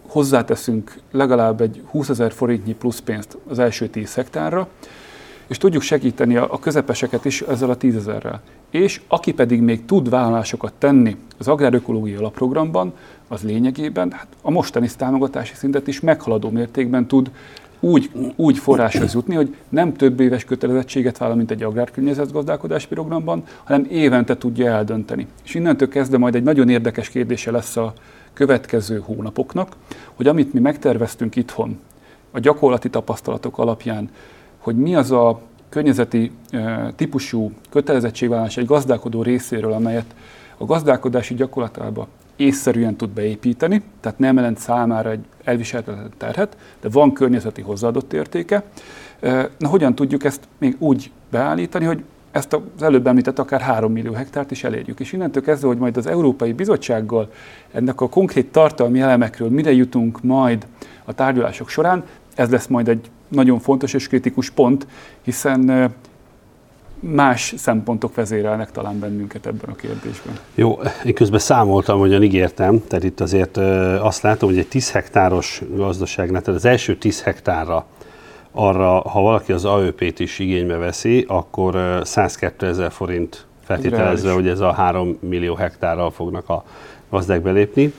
hozzáteszünk 0.07 1.01
legalább 1.11 1.61
egy 1.61 1.83
20 1.87 2.09
ezer 2.09 2.33
forintnyi 2.33 2.75
plusz 2.75 2.99
pénzt 3.01 3.37
az 3.49 3.59
első 3.59 3.89
10 3.89 4.15
hektárra, 4.15 4.69
és 5.47 5.59
tudjuk 5.59 5.83
segíteni 5.83 6.37
a, 6.37 6.59
közepeseket 6.61 7.25
is 7.25 7.41
ezzel 7.41 7.71
a 7.71 7.77
10 7.77 7.97
ezerrel. 7.97 8.43
És 8.71 9.01
aki 9.09 9.33
pedig 9.33 9.61
még 9.61 9.85
tud 9.85 10.11
vállalásokat 10.11 10.73
tenni 10.79 11.17
az 11.39 11.49
agrárökológiai 11.49 12.19
alapprogramban, 12.19 12.93
az 13.29 13.43
lényegében 13.43 14.11
hát 14.11 14.29
a 14.43 14.51
mostani 14.51 14.89
támogatási 14.97 15.55
szintet 15.55 15.87
is 15.87 16.01
meghaladó 16.01 16.51
mértékben 16.51 17.07
tud 17.07 17.31
úgy, 17.85 18.11
úgy 18.37 18.59
forráshoz 18.59 19.15
jutni, 19.15 19.35
hogy 19.35 19.57
nem 19.69 19.93
több 19.93 20.21
éves 20.21 20.45
kötelezettséget 20.45 21.19
vállal, 21.19 21.37
mint 21.37 21.51
egy 21.51 21.63
agrárkörnyezetgazdálkodási 21.63 22.87
programban, 22.87 23.45
hanem 23.65 23.87
évente 23.91 24.37
tudja 24.37 24.67
eldönteni. 24.67 25.27
És 25.45 25.55
innentől 25.55 25.89
kezdve 25.89 26.19
majd 26.19 26.35
egy 26.35 26.43
nagyon 26.43 26.69
érdekes 26.69 27.09
kérdése 27.09 27.51
lesz 27.51 27.77
a 27.77 27.93
következő 28.33 29.03
hónapoknak, 29.05 29.77
hogy 30.15 30.27
amit 30.27 30.53
mi 30.53 30.61
megterveztünk 30.61 31.37
itthon, 31.37 31.79
a 32.31 32.39
gyakorlati 32.39 32.91
tapasztalatok 32.91 33.59
alapján, 33.59 34.11
hogy 34.59 34.77
mi 34.77 34.95
az 34.95 35.11
a 35.11 35.41
környezeti 35.69 36.31
típusú 36.97 37.53
kötelezettségvállalás 37.71 38.57
egy 38.57 38.67
gazdálkodó 38.67 39.23
részéről, 39.23 39.73
amelyet 39.73 40.15
a 40.59 40.65
gazdálkodási 40.65 41.35
gyakorlatába 41.35 42.09
észszerűen 42.37 42.97
tud 42.97 43.11
beépíteni, 43.11 43.83
tehát 44.01 44.19
nem 44.19 44.37
jelent 44.37 44.59
számára 44.59 45.11
egy 45.11 45.25
elviselhetetlen 45.45 46.13
terhet, 46.17 46.57
de 46.81 46.89
van 46.89 47.13
környezeti 47.13 47.63
hozzáadott 47.63 48.13
értéke. 48.13 48.63
Na 49.59 49.69
hogyan 49.69 49.95
tudjuk 49.95 50.25
ezt 50.25 50.41
még 50.59 50.77
úgy 50.79 51.11
beállítani, 51.31 51.85
hogy 51.85 52.05
ezt 52.31 52.53
az 52.53 52.83
előbb 52.83 53.07
említett 53.07 53.39
akár 53.39 53.61
3 53.61 53.93
millió 53.93 54.13
hektárt 54.13 54.51
is 54.51 54.65
elérjük. 54.65 55.01
És 55.01 55.13
innentől 55.13 55.43
kezdve, 55.43 55.69
hogy 55.69 55.79
majd 55.79 55.97
az 55.97 56.07
Európai 56.07 56.53
Bizottsággal 56.53 57.31
ennek 57.73 58.01
a 58.01 58.09
konkrét 58.09 58.53
tartalmi 58.53 59.01
elemekről 59.01 59.49
mire 59.49 59.73
jutunk 59.73 60.23
majd 60.23 60.67
a 61.05 61.13
tárgyalások 61.13 61.69
során, 61.69 62.05
ez 62.35 62.51
lesz 62.51 62.67
majd 62.67 62.89
egy 62.89 63.11
nagyon 63.29 63.59
fontos 63.59 63.95
és 63.95 64.09
kritikus 64.09 64.51
pont, 64.51 64.87
hiszen 65.23 65.91
más 67.13 67.55
szempontok 67.57 68.15
vezérelnek 68.15 68.71
talán 68.71 68.99
bennünket 68.99 69.47
ebben 69.47 69.71
a 69.71 69.75
kérdésben. 69.75 70.39
Jó, 70.55 70.79
én 71.05 71.15
közben 71.15 71.39
számoltam, 71.39 71.99
hogyan 71.99 72.23
ígértem, 72.23 72.83
tehát 72.89 73.05
itt 73.05 73.21
azért 73.21 73.57
azt 74.01 74.23
látom, 74.23 74.49
hogy 74.49 74.59
egy 74.59 74.69
10 74.69 74.91
hektáros 74.93 75.63
gazdaságnál, 75.75 76.43
tehát 76.43 76.59
az 76.61 76.65
első 76.65 76.97
10 76.97 77.23
hektárra 77.23 77.87
arra, 78.53 79.01
ha 79.01 79.21
valaki 79.21 79.53
az 79.53 79.65
AÖP-t 79.65 80.21
is 80.21 80.39
igénybe 80.39 80.77
veszi, 80.77 81.25
akkor 81.29 82.01
102 82.05 82.67
ezer 82.67 82.93
forint 82.93 83.47
feltételezve, 83.65 84.33
hogy 84.33 84.49
ez 84.49 84.61
a 84.61 84.73
3 84.73 85.19
millió 85.21 85.55
hektárral 85.55 86.11
fognak 86.11 86.49
a 86.49 86.65
gazdák 87.11 87.43
belépni. 87.43 87.93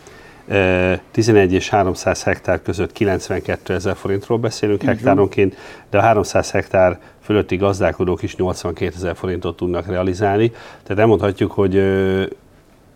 11 1.12 1.54
és 1.54 1.70
300 1.70 2.24
hektár 2.24 2.62
között 2.62 2.92
92 2.92 3.74
ezer 3.74 3.96
forintról 3.96 4.38
beszélünk 4.38 4.84
Igen. 4.84 4.96
hektáronként, 4.96 5.56
de 5.90 5.98
a 5.98 6.02
300 6.02 6.52
hektár 6.52 7.00
fölötti 7.22 7.56
gazdálkodók 7.56 8.22
is 8.22 8.36
82 8.36 8.94
ezer 8.96 9.16
forintot 9.16 9.56
tudnak 9.56 9.88
realizálni. 9.88 10.52
Tehát 10.84 11.02
elmondhatjuk, 11.02 11.52
hogy 11.52 11.74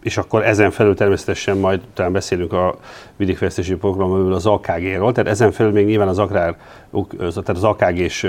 és 0.04 0.18
akkor 0.18 0.46
ezen 0.46 0.72
felül 0.72 0.96
természetesen 0.96 1.58
majd 1.58 1.82
talán 1.94 2.12
beszélünk 2.12 2.54
a 2.54 2.80
vidékfejlesztési 3.16 3.76
programról 3.76 4.34
az 4.34 4.46
AKG-ról, 4.46 5.12
tehát 5.12 5.32
ezen 5.32 5.52
felül 5.52 5.72
még 5.72 5.86
nyilván 5.86 6.08
az 6.08 6.20
agrár, 6.20 6.56
tehát 7.18 7.50
az 7.50 7.64
AKG-s 7.64 8.28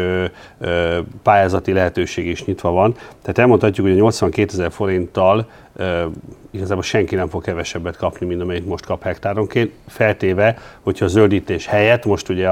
pályázati 1.23 1.73
lehetőség 1.73 2.27
is 2.27 2.45
nyitva 2.45 2.71
van. 2.71 2.95
Tehát 3.23 3.39
elmondhatjuk, 3.39 3.87
hogy 3.87 3.97
a 3.97 3.99
82 3.99 4.53
ezer 4.53 4.73
forinttal 4.73 5.49
igazából 6.51 6.83
senki 6.83 7.15
nem 7.15 7.29
fog 7.29 7.43
kevesebbet 7.43 7.97
kapni, 7.97 8.27
mint 8.27 8.41
amennyit 8.41 8.67
most 8.67 8.87
kap 8.87 9.03
hektáronként, 9.03 9.73
feltéve, 9.87 10.59
hogyha 10.81 11.05
a 11.05 11.09
zöldítés 11.09 11.67
helyett 11.67 12.05
most 12.05 12.29
ugye 12.29 12.49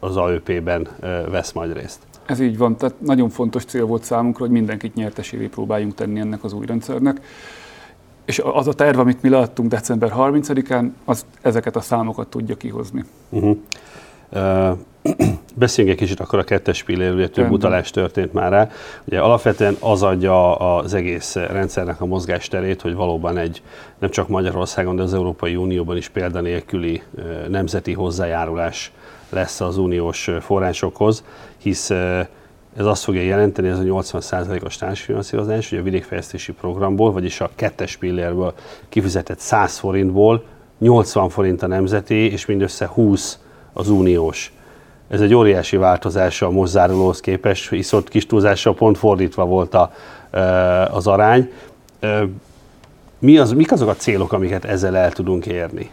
az 0.00 0.16
AÖP-ben 0.16 0.88
vesz 1.30 1.52
majd 1.52 1.72
részt. 1.72 1.98
Ez 2.26 2.40
így 2.40 2.58
van, 2.58 2.76
tehát 2.76 3.00
nagyon 3.00 3.28
fontos 3.28 3.64
cél 3.64 3.84
volt 3.84 4.04
számunkra, 4.04 4.44
hogy 4.44 4.52
mindenkit 4.52 4.94
nyertesévé 4.94 5.46
próbáljunk 5.46 5.94
tenni 5.94 6.20
ennek 6.20 6.44
az 6.44 6.52
új 6.52 6.66
rendszernek. 6.66 7.20
És 8.28 8.42
az 8.44 8.68
a 8.68 8.72
terv, 8.72 8.98
amit 8.98 9.22
mi 9.22 9.28
leadtunk 9.28 9.70
december 9.70 10.12
30-án, 10.16 10.88
az 11.04 11.26
ezeket 11.42 11.76
a 11.76 11.80
számokat 11.80 12.28
tudja 12.28 12.56
kihozni. 12.56 13.04
Uh-huh. 13.28 13.56
Uh, 14.30 14.78
beszéljünk 15.54 15.96
egy 15.96 16.04
kicsit 16.04 16.20
akkor 16.20 16.38
a 16.38 16.44
kettes 16.44 16.82
pilléről, 16.82 17.14
ugye 17.14 17.28
több 17.28 17.50
utalás 17.50 17.90
történt 17.90 18.32
már 18.32 18.50
rá. 18.50 18.68
Ugye 19.04 19.20
alapvetően 19.20 19.76
az 19.80 20.02
adja 20.02 20.56
az 20.56 20.94
egész 20.94 21.34
rendszernek 21.34 22.00
a 22.00 22.06
mozgásterét, 22.06 22.82
hogy 22.82 22.94
valóban 22.94 23.38
egy 23.38 23.62
nem 23.98 24.10
csak 24.10 24.28
Magyarországon, 24.28 24.96
de 24.96 25.02
az 25.02 25.14
Európai 25.14 25.56
Unióban 25.56 25.96
is 25.96 26.08
példanélküli 26.08 27.02
nemzeti 27.48 27.92
hozzájárulás 27.92 28.92
lesz 29.30 29.60
az 29.60 29.76
uniós 29.76 30.30
forrásokhoz, 30.40 31.24
hisz 31.58 31.90
ez 32.78 32.86
azt 32.86 33.02
fogja 33.02 33.22
jelenteni, 33.22 33.68
ez 33.68 33.78
a 33.78 33.82
80%-os 33.82 34.76
társfinanszírozás, 34.76 35.68
hogy 35.68 35.78
a 35.78 35.82
vidékfejlesztési 35.82 36.52
programból, 36.52 37.12
vagyis 37.12 37.40
a 37.40 37.50
kettes 37.54 37.96
pillérből 37.96 38.54
kifizetett 38.88 39.38
100 39.38 39.78
forintból 39.78 40.44
80 40.78 41.28
forint 41.28 41.62
a 41.62 41.66
nemzeti, 41.66 42.32
és 42.32 42.46
mindössze 42.46 42.86
20 42.86 43.38
az 43.72 43.88
uniós. 43.88 44.52
Ez 45.08 45.20
egy 45.20 45.34
óriási 45.34 45.76
változás 45.76 46.42
a 46.42 46.50
most 46.50 46.72
zárulóhoz 46.72 47.20
képest, 47.20 47.68
hisz 47.68 47.92
ott 47.92 48.08
kis 48.08 48.26
túlzással 48.26 48.74
pont 48.74 48.98
fordítva 48.98 49.44
volt 49.44 49.74
a, 49.74 49.92
az 50.90 51.06
arány. 51.06 51.52
Mi 53.18 53.38
az, 53.38 53.52
mik 53.52 53.72
azok 53.72 53.88
a 53.88 53.94
célok, 53.94 54.32
amiket 54.32 54.64
ezzel 54.64 54.96
el 54.96 55.12
tudunk 55.12 55.46
érni? 55.46 55.90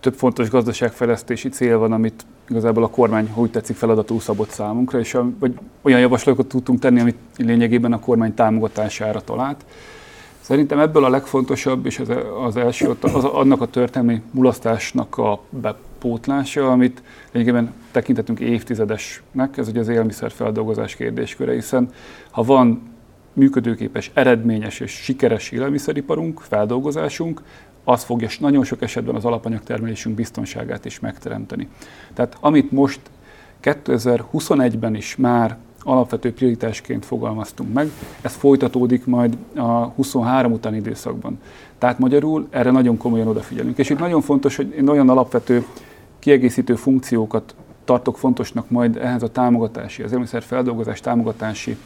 Több 0.00 0.14
fontos 0.14 0.50
gazdaságfejlesztési 0.50 1.48
cél 1.48 1.78
van, 1.78 1.92
amit 1.92 2.24
igazából 2.48 2.84
a 2.84 2.90
kormány, 2.90 3.28
hogy 3.28 3.50
tetszik, 3.50 3.76
feladatú 3.76 4.20
szabott 4.20 4.50
számunkra, 4.50 4.98
és 4.98 5.14
a, 5.14 5.26
vagy 5.38 5.58
olyan 5.82 6.00
javaslatokat 6.00 6.46
tudtunk 6.46 6.78
tenni, 6.78 7.00
amit 7.00 7.16
lényegében 7.36 7.92
a 7.92 8.00
kormány 8.00 8.34
támogatására 8.34 9.20
talált. 9.20 9.64
Szerintem 10.40 10.78
ebből 10.78 11.04
a 11.04 11.08
legfontosabb, 11.08 11.86
és 11.86 11.98
az, 11.98 12.08
az 12.44 12.56
első, 12.56 12.96
az, 13.00 13.24
annak 13.24 13.60
a 13.60 13.66
történelmi 13.66 14.22
mulasztásnak 14.30 15.18
a 15.18 15.40
bepótlása, 15.50 16.70
amit 16.70 17.02
lényegében 17.32 17.74
tekintetünk 17.90 18.40
évtizedesnek, 18.40 19.56
ez 19.56 19.68
ugye 19.68 19.80
az 19.80 19.88
élelmiszerfeldolgozás 19.88 20.94
kérdésköre, 20.94 21.52
hiszen 21.52 21.88
ha 22.30 22.42
van 22.42 22.82
működőképes, 23.32 24.10
eredményes 24.14 24.80
és 24.80 24.90
sikeres 24.90 25.50
élelmiszeriparunk, 25.50 26.40
feldolgozásunk, 26.40 27.42
az 27.84 28.02
fogja 28.02 28.28
nagyon 28.38 28.64
sok 28.64 28.82
esetben 28.82 29.14
az 29.14 29.24
alapanyagtermelésünk 29.24 30.14
biztonságát 30.14 30.84
is 30.84 31.00
megteremteni. 31.00 31.68
Tehát 32.14 32.36
amit 32.40 32.72
most 32.72 33.00
2021-ben 33.62 34.94
is 34.94 35.16
már 35.16 35.56
alapvető 35.82 36.32
prioritásként 36.32 37.04
fogalmaztunk 37.04 37.72
meg, 37.72 37.90
ez 38.20 38.34
folytatódik 38.34 39.06
majd 39.06 39.36
a 39.54 39.84
23 39.84 40.52
utáni 40.52 40.76
időszakban. 40.76 41.40
Tehát 41.78 41.98
magyarul 41.98 42.46
erre 42.50 42.70
nagyon 42.70 42.96
komolyan 42.96 43.26
odafigyelünk. 43.26 43.78
És 43.78 43.90
itt 43.90 43.98
nagyon 43.98 44.20
fontos, 44.20 44.56
hogy 44.56 44.74
én 44.76 44.88
olyan 44.88 45.08
alapvető 45.08 45.66
kiegészítő 46.18 46.74
funkciókat 46.74 47.54
tartok 47.84 48.18
fontosnak 48.18 48.70
majd 48.70 48.96
ehhez 48.96 49.22
a 49.22 49.30
támogatási, 49.30 50.02
az 50.02 50.08
élelmiszer 50.08 50.42
feldolgozás 50.42 51.00
támogatási 51.00 51.76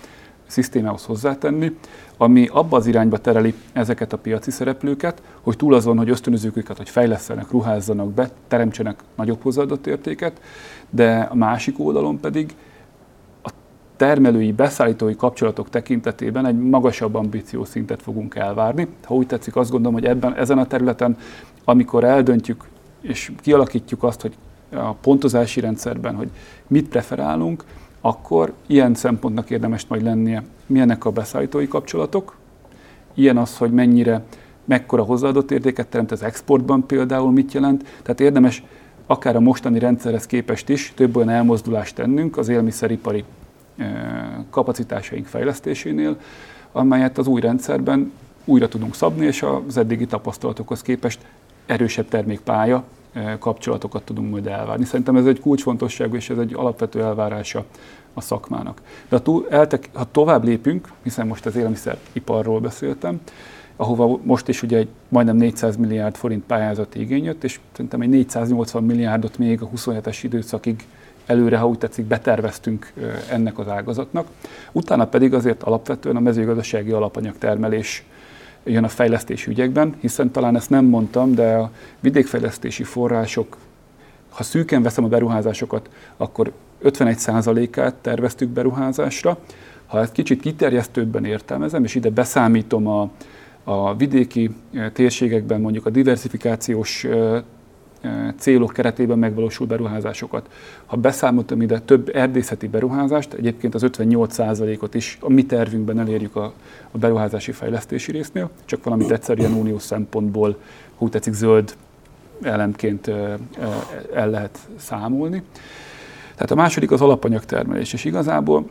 szisztémához 0.47 1.05
hozzátenni, 1.05 1.77
ami 2.17 2.49
abba 2.53 2.77
az 2.77 2.87
irányba 2.87 3.19
tereli 3.19 3.55
ezeket 3.73 4.13
a 4.13 4.19
piaci 4.19 4.51
szereplőket, 4.51 5.23
hogy 5.41 5.57
túl 5.57 5.75
azon, 5.75 5.97
hogy 5.97 6.09
ösztönözzük 6.09 6.57
őket, 6.57 6.77
hogy 6.77 6.89
fejlesztenek, 6.89 7.51
ruházzanak 7.51 8.13
be, 8.13 8.31
teremtsenek 8.49 9.01
nagyobb 9.15 9.43
hozzáadott 9.43 9.87
értéket, 9.87 10.41
de 10.91 11.29
a 11.31 11.35
másik 11.35 11.79
oldalon 11.79 12.21
pedig 12.21 12.55
a 13.43 13.51
termelői, 13.97 14.53
beszállítói 14.53 15.17
kapcsolatok 15.17 15.71
tekintetében 15.71 16.47
egy 16.47 16.59
magasabb 16.59 17.15
ambíciószintet 17.15 18.03
fogunk 18.03 18.35
elvárni. 18.35 18.89
Ha 19.05 19.15
úgy 19.15 19.27
tetszik, 19.27 19.57
azt 19.57 19.71
gondolom, 19.71 19.95
hogy 19.95 20.07
ebben, 20.07 20.35
ezen 20.35 20.59
a 20.59 20.67
területen, 20.67 21.17
amikor 21.65 22.05
eldöntjük 22.05 22.65
és 23.05 23.33
kialakítjuk 23.41 24.03
azt, 24.03 24.21
hogy 24.21 24.37
a 24.71 24.93
pontozási 24.93 25.61
rendszerben, 25.61 26.15
hogy 26.15 26.31
mit 26.67 26.89
preferálunk, 26.89 27.65
akkor 28.07 28.53
ilyen 28.67 28.95
szempontnak 28.95 29.51
érdemes 29.51 29.87
majd 29.87 30.03
lennie, 30.03 30.43
milyenek 30.67 31.05
a 31.05 31.11
beszállítói 31.11 31.69
kapcsolatok, 31.69 32.37
ilyen 33.15 33.37
az, 33.37 33.57
hogy 33.57 33.73
mennyire, 33.73 34.23
mekkora 34.65 35.03
hozzáadott 35.03 35.51
értéket 35.51 35.87
teremt 35.87 36.13
az 36.13 36.23
exportban 36.23 36.87
például, 36.87 37.33
mit 37.33 37.53
jelent. 37.53 37.85
Tehát 38.03 38.21
érdemes 38.21 38.63
akár 39.07 39.37
a 39.37 39.41
mostani 39.41 39.79
rendszerhez 39.79 40.27
képest 40.27 40.69
is 40.69 40.93
több 40.97 41.17
olyan 41.17 41.29
elmozdulást 41.29 41.95
tennünk 41.95 42.37
az 42.37 42.49
élmiszeripari 42.49 43.25
kapacitásaink 44.51 45.27
fejlesztésénél, 45.27 46.17
amelyet 46.73 47.19
az 47.19 47.27
új 47.27 47.41
rendszerben 47.41 48.13
újra 48.45 48.69
tudunk 48.69 48.95
szabni, 48.95 49.27
és 49.27 49.45
az 49.67 49.77
eddigi 49.77 50.07
tapasztalatokhoz 50.07 50.83
képest 50.83 51.21
erősebb 51.67 52.09
termékpálya 52.09 52.85
kapcsolatokat 53.39 54.03
tudunk 54.03 54.31
majd 54.31 54.47
elvárni. 54.47 54.85
Szerintem 54.85 55.17
ez 55.17 55.27
egy 55.27 55.41
kulcsfontosságú 55.41 56.15
és 56.15 56.31
ez 56.31 56.39
egy 56.39 56.55
alapvető 56.55 57.03
elvárása 57.03 57.65
a 58.15 58.21
szakmának. 58.21 58.81
De 59.09 59.17
ha, 59.17 59.23
túl, 59.23 59.47
eltek, 59.51 59.89
ha 59.93 60.11
tovább 60.11 60.45
lépünk, 60.45 60.89
hiszen 61.03 61.27
most 61.27 61.47
az 61.47 61.57
élelmiszeriparról 61.57 62.61
beszéltem, 62.61 63.21
ahova 63.77 64.19
most 64.23 64.49
is 64.49 64.63
ugye 64.63 64.77
egy 64.77 64.89
majdnem 65.09 65.37
400 65.37 65.77
milliárd 65.77 66.15
forint 66.15 66.45
pályázati 66.45 67.01
igény 67.01 67.25
jött, 67.25 67.45
és 67.45 67.61
szerintem 67.73 68.01
egy 68.01 68.09
480 68.09 68.85
milliárdot 68.85 69.39
még 69.39 69.63
a 69.63 69.69
27-es 69.77 70.19
időszakig 70.23 70.87
előre, 71.27 71.59
ha 71.59 71.69
úgy 71.69 71.79
tetszik, 71.79 72.05
beterveztünk 72.05 72.93
ennek 73.31 73.59
az 73.59 73.69
ágazatnak. 73.69 74.27
Utána 74.73 75.07
pedig 75.07 75.35
azért 75.35 75.63
alapvetően 75.63 76.17
a 76.17 76.21
mezőgazdasági 76.21 76.91
alapanyagtermelés 76.91 78.05
jön 78.65 78.85
a 78.85 78.89
fejlesztési 78.89 79.51
ügyekben, 79.51 79.95
hiszen 80.01 80.31
talán 80.31 80.57
ezt 80.57 80.71
nem 80.71 80.85
mondtam, 80.85 81.35
de 81.35 81.55
a 81.55 81.71
vidékfejlesztési 82.01 82.83
források, 82.83 83.57
ha 84.31 84.43
szűken 84.43 84.83
veszem 84.83 85.05
a 85.05 85.09
beruházásokat, 85.09 85.91
akkor 86.17 86.53
51%-át 86.85 87.95
terveztük 87.95 88.49
beruházásra. 88.49 89.39
Ha 89.87 90.01
ezt 90.01 90.13
kicsit 90.13 90.41
kiterjesztőbben 90.41 91.25
értelmezem, 91.25 91.85
és 91.85 91.95
ide 91.95 92.11
beszámítom 92.11 92.87
a, 92.87 93.11
a 93.65 93.97
vidéki 93.97 94.51
térségekben 94.93 95.61
mondjuk 95.61 95.87
a 95.87 95.91
diversifikációs 95.91 97.07
célok 98.37 98.73
keretében 98.73 99.19
megvalósul 99.19 99.67
beruházásokat. 99.67 100.49
Ha 100.87 100.97
beszámoltam 100.97 101.63
ide 101.63 101.81
több 101.81 102.11
erdészeti 102.15 102.69
beruházást, 102.69 103.33
egyébként 103.33 103.75
az 103.75 103.83
58%-ot 103.87 104.95
is 104.95 105.19
a 105.21 105.31
mi 105.31 105.47
tervünkben 105.47 105.99
elérjük 105.99 106.37
a, 106.37 106.53
a 106.91 106.99
beruházási 106.99 107.53
fejlesztési 107.53 108.13
résznél, 108.13 108.51
csak 108.65 108.85
valamit 108.85 109.11
egyszerűen 109.11 109.53
uniós 109.53 109.83
szempontból, 109.83 110.57
úgy 110.99 111.11
tetszik, 111.11 111.33
zöld 111.33 111.77
elemként 112.43 113.09
el 114.15 114.31
lehet 114.31 114.59
számolni. 114.77 115.43
Tehát 116.35 116.51
a 116.51 116.55
második 116.55 116.91
az 116.91 117.01
alapanyagtermelés, 117.01 117.93
és 117.93 118.05
igazából 118.05 118.67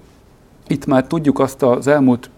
itt 0.67 0.85
már 0.85 1.07
tudjuk 1.07 1.39
azt 1.39 1.63
az 1.63 1.87
elmúlt 1.87 2.29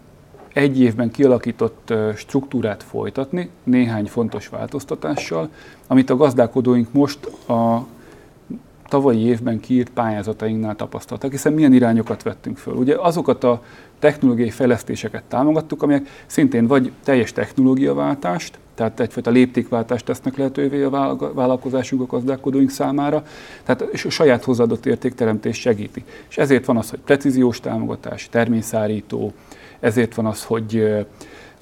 egy 0.55 0.79
évben 0.79 1.11
kialakított 1.11 1.93
struktúrát 2.15 2.83
folytatni, 2.83 3.49
néhány 3.63 4.05
fontos 4.05 4.47
változtatással, 4.47 5.49
amit 5.87 6.09
a 6.09 6.15
gazdálkodóink 6.15 6.87
most 6.91 7.25
a 7.49 7.85
tavalyi 8.87 9.19
évben 9.19 9.59
kiírt 9.59 9.89
pályázatainknál 9.89 10.75
tapasztaltak, 10.75 11.31
hiszen 11.31 11.53
milyen 11.53 11.73
irányokat 11.73 12.23
vettünk 12.23 12.57
föl. 12.57 12.73
Ugye 12.73 12.95
azokat 12.99 13.43
a 13.43 13.63
technológiai 13.99 14.49
fejlesztéseket 14.49 15.23
támogattuk, 15.23 15.83
amelyek 15.83 16.07
szintén 16.25 16.67
vagy 16.67 16.91
teljes 17.03 17.31
technológiaváltást, 17.31 18.59
tehát 18.75 18.99
egyfajta 18.99 19.29
léptékváltást 19.29 20.05
tesznek 20.05 20.37
lehetővé 20.37 20.83
a 20.83 21.17
vállalkozásunk 21.33 22.01
a 22.01 22.05
gazdálkodóink 22.05 22.69
számára, 22.69 23.23
tehát 23.63 23.81
és 23.91 24.05
a 24.05 24.09
saját 24.09 24.43
hozzáadott 24.43 24.85
értékteremtés 24.85 25.59
segíti. 25.59 26.03
És 26.29 26.37
ezért 26.37 26.65
van 26.65 26.77
az, 26.77 26.89
hogy 26.89 26.99
precíziós 26.99 27.59
támogatás, 27.59 28.29
terményszárító, 28.29 29.33
ezért 29.85 30.15
van 30.15 30.25
az, 30.25 30.43
hogy 30.43 30.83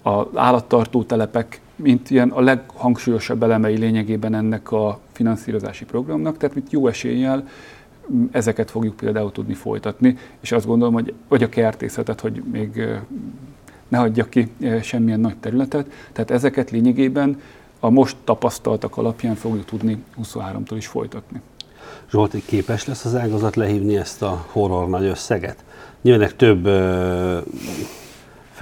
az 0.01 0.25
állattartó 0.33 1.03
telepek, 1.03 1.61
mint 1.75 2.09
ilyen 2.09 2.29
a 2.29 2.41
leghangsúlyosabb 2.41 3.43
elemei 3.43 3.77
lényegében 3.77 4.35
ennek 4.35 4.71
a 4.71 4.99
finanszírozási 5.11 5.85
programnak, 5.85 6.37
tehát 6.37 6.55
mit 6.55 6.71
jó 6.71 6.87
eséllyel 6.87 7.47
ezeket 8.31 8.71
fogjuk 8.71 8.95
például 8.95 9.31
tudni 9.31 9.53
folytatni, 9.53 10.17
és 10.39 10.51
azt 10.51 10.65
gondolom, 10.65 10.93
hogy 10.93 11.13
vagy 11.27 11.43
a 11.43 11.49
kertészetet, 11.49 12.19
hogy 12.19 12.43
még 12.51 12.83
ne 13.87 13.97
hagyjak 13.97 14.29
ki 14.29 14.51
semmilyen 14.81 15.19
nagy 15.19 15.37
területet, 15.37 15.91
tehát 16.11 16.31
ezeket 16.31 16.71
lényegében 16.71 17.41
a 17.79 17.89
most 17.89 18.15
tapasztaltak 18.23 18.97
alapján 18.97 19.35
fogjuk 19.35 19.65
tudni 19.65 20.03
23-tól 20.23 20.75
is 20.75 20.87
folytatni. 20.87 21.41
Zsolti, 22.09 22.43
képes 22.45 22.85
lesz 22.85 23.05
az 23.05 23.15
ágazat 23.15 23.55
lehívni 23.55 23.95
ezt 23.95 24.21
a 24.21 24.45
horror 24.51 24.89
nagy 24.89 25.05
összeget? 25.05 25.63
Nyilván 26.01 26.29
több 26.37 26.65
ö, 26.65 27.37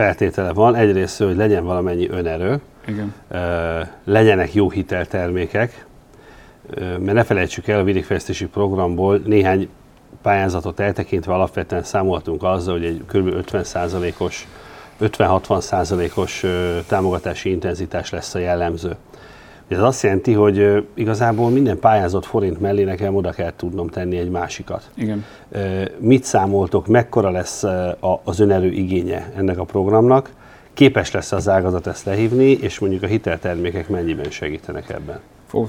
feltétele 0.02 0.54
van. 0.54 0.76
Egyrészt, 0.76 1.18
hogy 1.18 1.36
legyen 1.36 1.64
valamennyi 1.64 2.10
önerő, 2.10 2.62
Igen. 2.88 3.14
Legyenek 4.04 4.54
jó 4.54 4.70
hiteltermékek, 4.70 5.86
mert 6.78 7.14
ne 7.14 7.24
felejtsük 7.24 7.68
el 7.68 7.80
a 7.80 7.84
vidékfejlesztési 7.84 8.46
programból 8.46 9.22
néhány 9.26 9.70
pályázatot 10.22 10.80
eltekintve 10.80 11.34
alapvetően 11.34 11.84
számoltunk 11.84 12.44
azzal, 12.44 12.74
hogy 12.74 12.86
egy 12.86 13.04
kb. 13.08 13.46
50%-os 13.52 14.48
50-60 15.02 15.60
százalékos 15.60 16.44
támogatási 16.88 17.50
intenzitás 17.50 18.10
lesz 18.10 18.36
a 18.36 18.40
jellemző. 18.40 18.96
Ez 19.72 19.80
azt 19.80 20.04
jelenti, 20.04 20.34
hogy 20.34 20.88
igazából 20.94 21.50
minden 21.50 21.80
pályázott 21.80 22.26
forint 22.26 22.60
mellé 22.60 22.84
nekem 22.84 23.16
oda 23.16 23.32
kell 23.32 23.54
tudnom 23.56 23.88
tenni 23.88 24.18
egy 24.18 24.30
másikat. 24.30 24.90
Igen. 24.94 25.26
Mit 25.98 26.24
számoltok, 26.24 26.88
mekkora 26.88 27.30
lesz 27.30 27.64
az 28.24 28.40
önerő 28.40 28.72
igénye 28.72 29.32
ennek 29.36 29.58
a 29.58 29.64
programnak, 29.64 30.30
képes 30.74 31.12
lesz 31.12 31.32
az 31.32 31.50
ágazat 31.50 31.88
ezt 31.88 32.06
lehívni, 32.06 32.46
és 32.46 32.80
mondjuk 32.80 33.04
a 33.04 33.08
hiteltermékek 33.08 33.90
mennyiben 33.90 34.30
segítenek 34.30 34.90
ebben? 34.90 35.20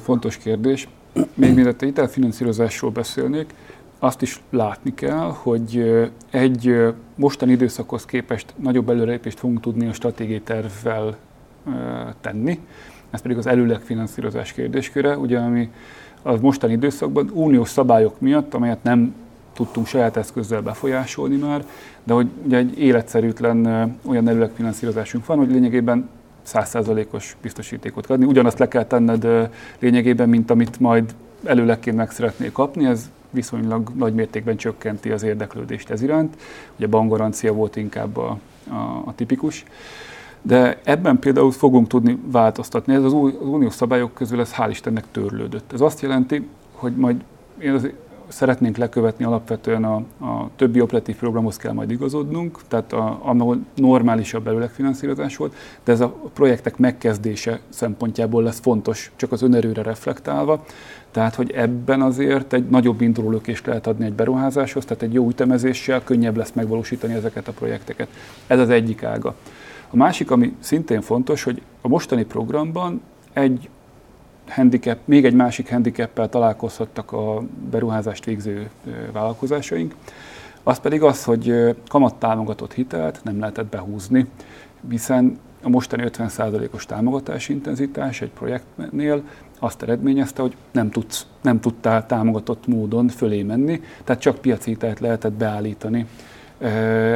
Fontos 0.03 0.37
kérdés. 0.37 0.89
Még 1.35 1.55
mielőtt 1.55 1.83
a 1.83 1.85
hitelfinanszírozásról 1.85 2.91
beszélnék, 2.91 3.55
azt 3.99 4.23
is 4.23 4.41
látni 4.51 4.95
kell, 4.95 5.35
hogy 5.43 6.03
egy 6.31 6.77
mostani 7.15 7.53
időszakhoz 7.53 8.05
képest 8.05 8.55
nagyobb 8.57 8.89
előrelépést 8.89 9.39
fogunk 9.39 9.61
tudni 9.61 9.89
a 9.89 9.93
stratégiai 9.93 10.41
tervvel 10.41 11.17
tenni. 12.21 12.59
Ez 13.13 13.23
pedig 13.23 13.37
az 13.37 13.47
előleg 13.47 13.81
finanszírozás 13.81 14.53
kérdésköre, 14.53 15.17
ugye 15.17 15.39
ami 15.39 15.71
az 16.23 16.41
mostani 16.41 16.73
időszakban 16.73 17.31
uniós 17.33 17.69
szabályok 17.69 18.21
miatt, 18.21 18.55
amelyet 18.55 18.83
nem 18.83 19.15
tudtunk 19.53 19.87
saját 19.87 20.17
eszközzel 20.17 20.61
befolyásolni 20.61 21.37
már, 21.37 21.65
de 22.05 22.13
hogy 22.13 22.27
ugye 22.45 22.57
egy 22.57 22.79
életszerűtlen 22.79 23.67
olyan 24.07 24.29
előleg 24.29 24.51
finanszírozásunk 24.55 25.27
van, 25.27 25.39
hogy 25.39 25.51
lényegében 25.51 26.09
100%-os 26.47 27.37
biztosítékot 27.43 28.07
adni. 28.07 28.25
Ugyanazt 28.25 28.59
le 28.59 28.69
kell 28.69 28.85
tenned 28.85 29.51
lényegében, 29.79 30.29
mint 30.29 30.51
amit 30.51 30.81
majd 30.81 31.15
előlegként 31.45 31.97
meg 31.97 32.11
szeretnél 32.11 32.53
kapni, 32.53 32.87
ez 32.87 33.11
viszonylag 33.31 33.91
nagy 33.95 34.15
mértékben 34.15 34.57
csökkenti 34.57 35.11
az 35.11 35.23
érdeklődést 35.23 35.91
ez 35.91 36.03
iránt. 36.03 36.37
Ugye 36.77 36.87
bankgarancia 36.87 37.53
volt 37.53 37.77
inkább 37.77 38.17
a, 38.17 38.39
a, 38.69 39.03
a 39.05 39.13
tipikus. 39.15 39.65
De 40.43 40.81
ebben 40.85 41.19
például 41.19 41.51
fogunk 41.51 41.89
tudni 41.89 42.19
változtatni. 42.25 42.95
Ez 42.95 43.05
az, 43.05 43.13
új, 43.13 43.33
az 43.41 43.47
uniós 43.47 43.75
szabályok 43.75 44.15
közül 44.15 44.41
ez 44.41 44.55
hál' 44.57 44.69
Istennek 44.71 45.05
törlődött. 45.11 45.73
Ez 45.73 45.81
azt 45.81 46.01
jelenti, 46.01 46.49
hogy 46.73 46.97
majd 46.97 47.25
én 47.59 47.73
az, 47.73 47.89
szeretnénk 48.33 48.77
lekövetni 48.77 49.25
alapvetően 49.25 49.85
a, 49.85 49.95
a 50.21 50.51
többi 50.57 50.81
operatív 50.81 51.17
programhoz 51.17 51.57
kell 51.57 51.73
majd 51.73 51.91
igazodnunk, 51.91 52.59
tehát 52.69 52.93
a, 52.93 53.21
ahol 53.23 53.59
normálisabb 53.75 54.45
belőleg 54.45 54.71
finanszírozás 54.71 55.37
volt, 55.37 55.55
de 55.85 55.93
ez 55.93 56.01
a 56.01 56.15
projektek 56.33 56.79
megkezdése 56.79 57.61
szempontjából 57.69 58.43
lesz 58.43 58.61
fontos, 58.61 59.13
csak 59.17 59.33
az 59.33 59.43
önerőre 59.43 59.83
reflektálva. 59.83 60.65
Tehát, 61.11 61.35
hogy 61.35 61.51
ebben 61.51 62.03
azért 62.03 62.53
egy 62.53 62.69
nagyobb 62.69 63.01
indulólökést 63.01 63.67
lehet 63.67 63.87
adni 63.87 64.05
egy 64.05 64.13
beruházáshoz, 64.13 64.85
tehát 64.85 65.03
egy 65.03 65.13
jó 65.13 65.29
ütemezéssel 65.29 66.05
könnyebb 66.05 66.37
lesz 66.37 66.53
megvalósítani 66.53 67.15
ezeket 67.15 67.49
a 67.49 67.53
projekteket. 67.53 68.09
Ez 68.47 68.59
az 68.59 68.71
egyik 68.71 69.03
ága. 69.03 69.35
A 69.93 69.97
másik, 69.97 70.31
ami 70.31 70.57
szintén 70.61 71.01
fontos, 71.01 71.43
hogy 71.43 71.63
a 71.81 71.89
mostani 71.89 72.25
programban 72.25 73.01
egy 73.33 73.69
handicap, 74.49 74.99
még 75.05 75.25
egy 75.25 75.35
másik 75.35 75.71
handicappel 75.71 76.29
találkozhattak 76.29 77.13
a 77.13 77.43
beruházást 77.71 78.25
végző 78.25 78.71
vállalkozásaink, 79.13 79.95
az 80.63 80.79
pedig 80.79 81.03
az, 81.03 81.25
hogy 81.25 81.77
kamattámogatott 81.89 82.73
hitelt 82.73 83.21
nem 83.25 83.39
lehetett 83.39 83.67
behúzni, 83.67 84.27
hiszen 84.91 85.39
a 85.63 85.69
mostani 85.69 86.03
50%-os 86.07 86.87
támogatási 86.87 87.53
intenzitás 87.53 88.21
egy 88.21 88.31
projektnél 88.31 89.23
azt 89.59 89.83
eredményezte, 89.83 90.43
hogy 90.43 90.57
nem, 90.71 90.91
tudsz, 90.91 91.27
nem 91.41 91.61
tudtál 91.61 92.07
támogatott 92.07 92.67
módon 92.67 93.09
fölé 93.09 93.43
menni, 93.43 93.81
tehát 94.05 94.23
csak 94.23 94.39
piaci 94.39 94.71
hitelt 94.71 95.01
lehetett 95.01 95.33
beállítani 95.33 96.07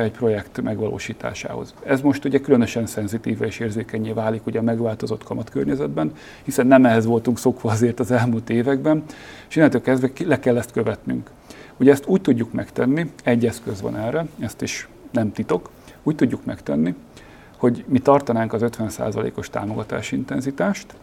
egy 0.03 0.11
projekt 0.11 0.63
megvalósításához. 0.63 1.75
Ez 1.85 2.01
most 2.01 2.25
ugye 2.25 2.41
különösen 2.41 2.87
szenzitív 2.87 3.43
és 3.43 3.59
érzékenyé 3.59 4.13
válik 4.13 4.47
ugye 4.47 4.59
a 4.59 4.63
megváltozott 4.63 5.25
kamatkörnyezetben, 5.25 6.13
hiszen 6.43 6.67
nem 6.67 6.85
ehhez 6.85 7.07
voltunk 7.07 7.39
szokva 7.39 7.71
azért 7.71 8.01
az 8.01 8.11
elmúlt 8.11 8.51
években, 8.51 9.05
és 9.49 9.57
innentől 9.57 9.81
kezdve 9.81 10.11
le 10.25 10.39
kell 10.39 10.57
ezt 10.57 10.73
követnünk. 10.73 11.31
Ugye 11.77 11.93
ezt 11.93 12.07
úgy 12.07 12.21
tudjuk 12.21 12.53
megtenni, 12.53 13.11
egy 13.25 13.47
eszköz 13.47 13.81
van 13.81 13.97
erre, 13.97 14.27
ezt 14.39 14.63
is 14.63 14.89
nem 15.11 15.33
titok, 15.33 15.71
úgy 16.03 16.15
tudjuk 16.15 16.45
megtenni, 16.45 16.95
hogy 17.57 17.85
mi 17.89 17.99
tartanánk 17.99 18.53
az 18.53 18.63
50%-os 18.65 19.51
támogatási 19.51 20.17
intenzitást, 20.17 20.95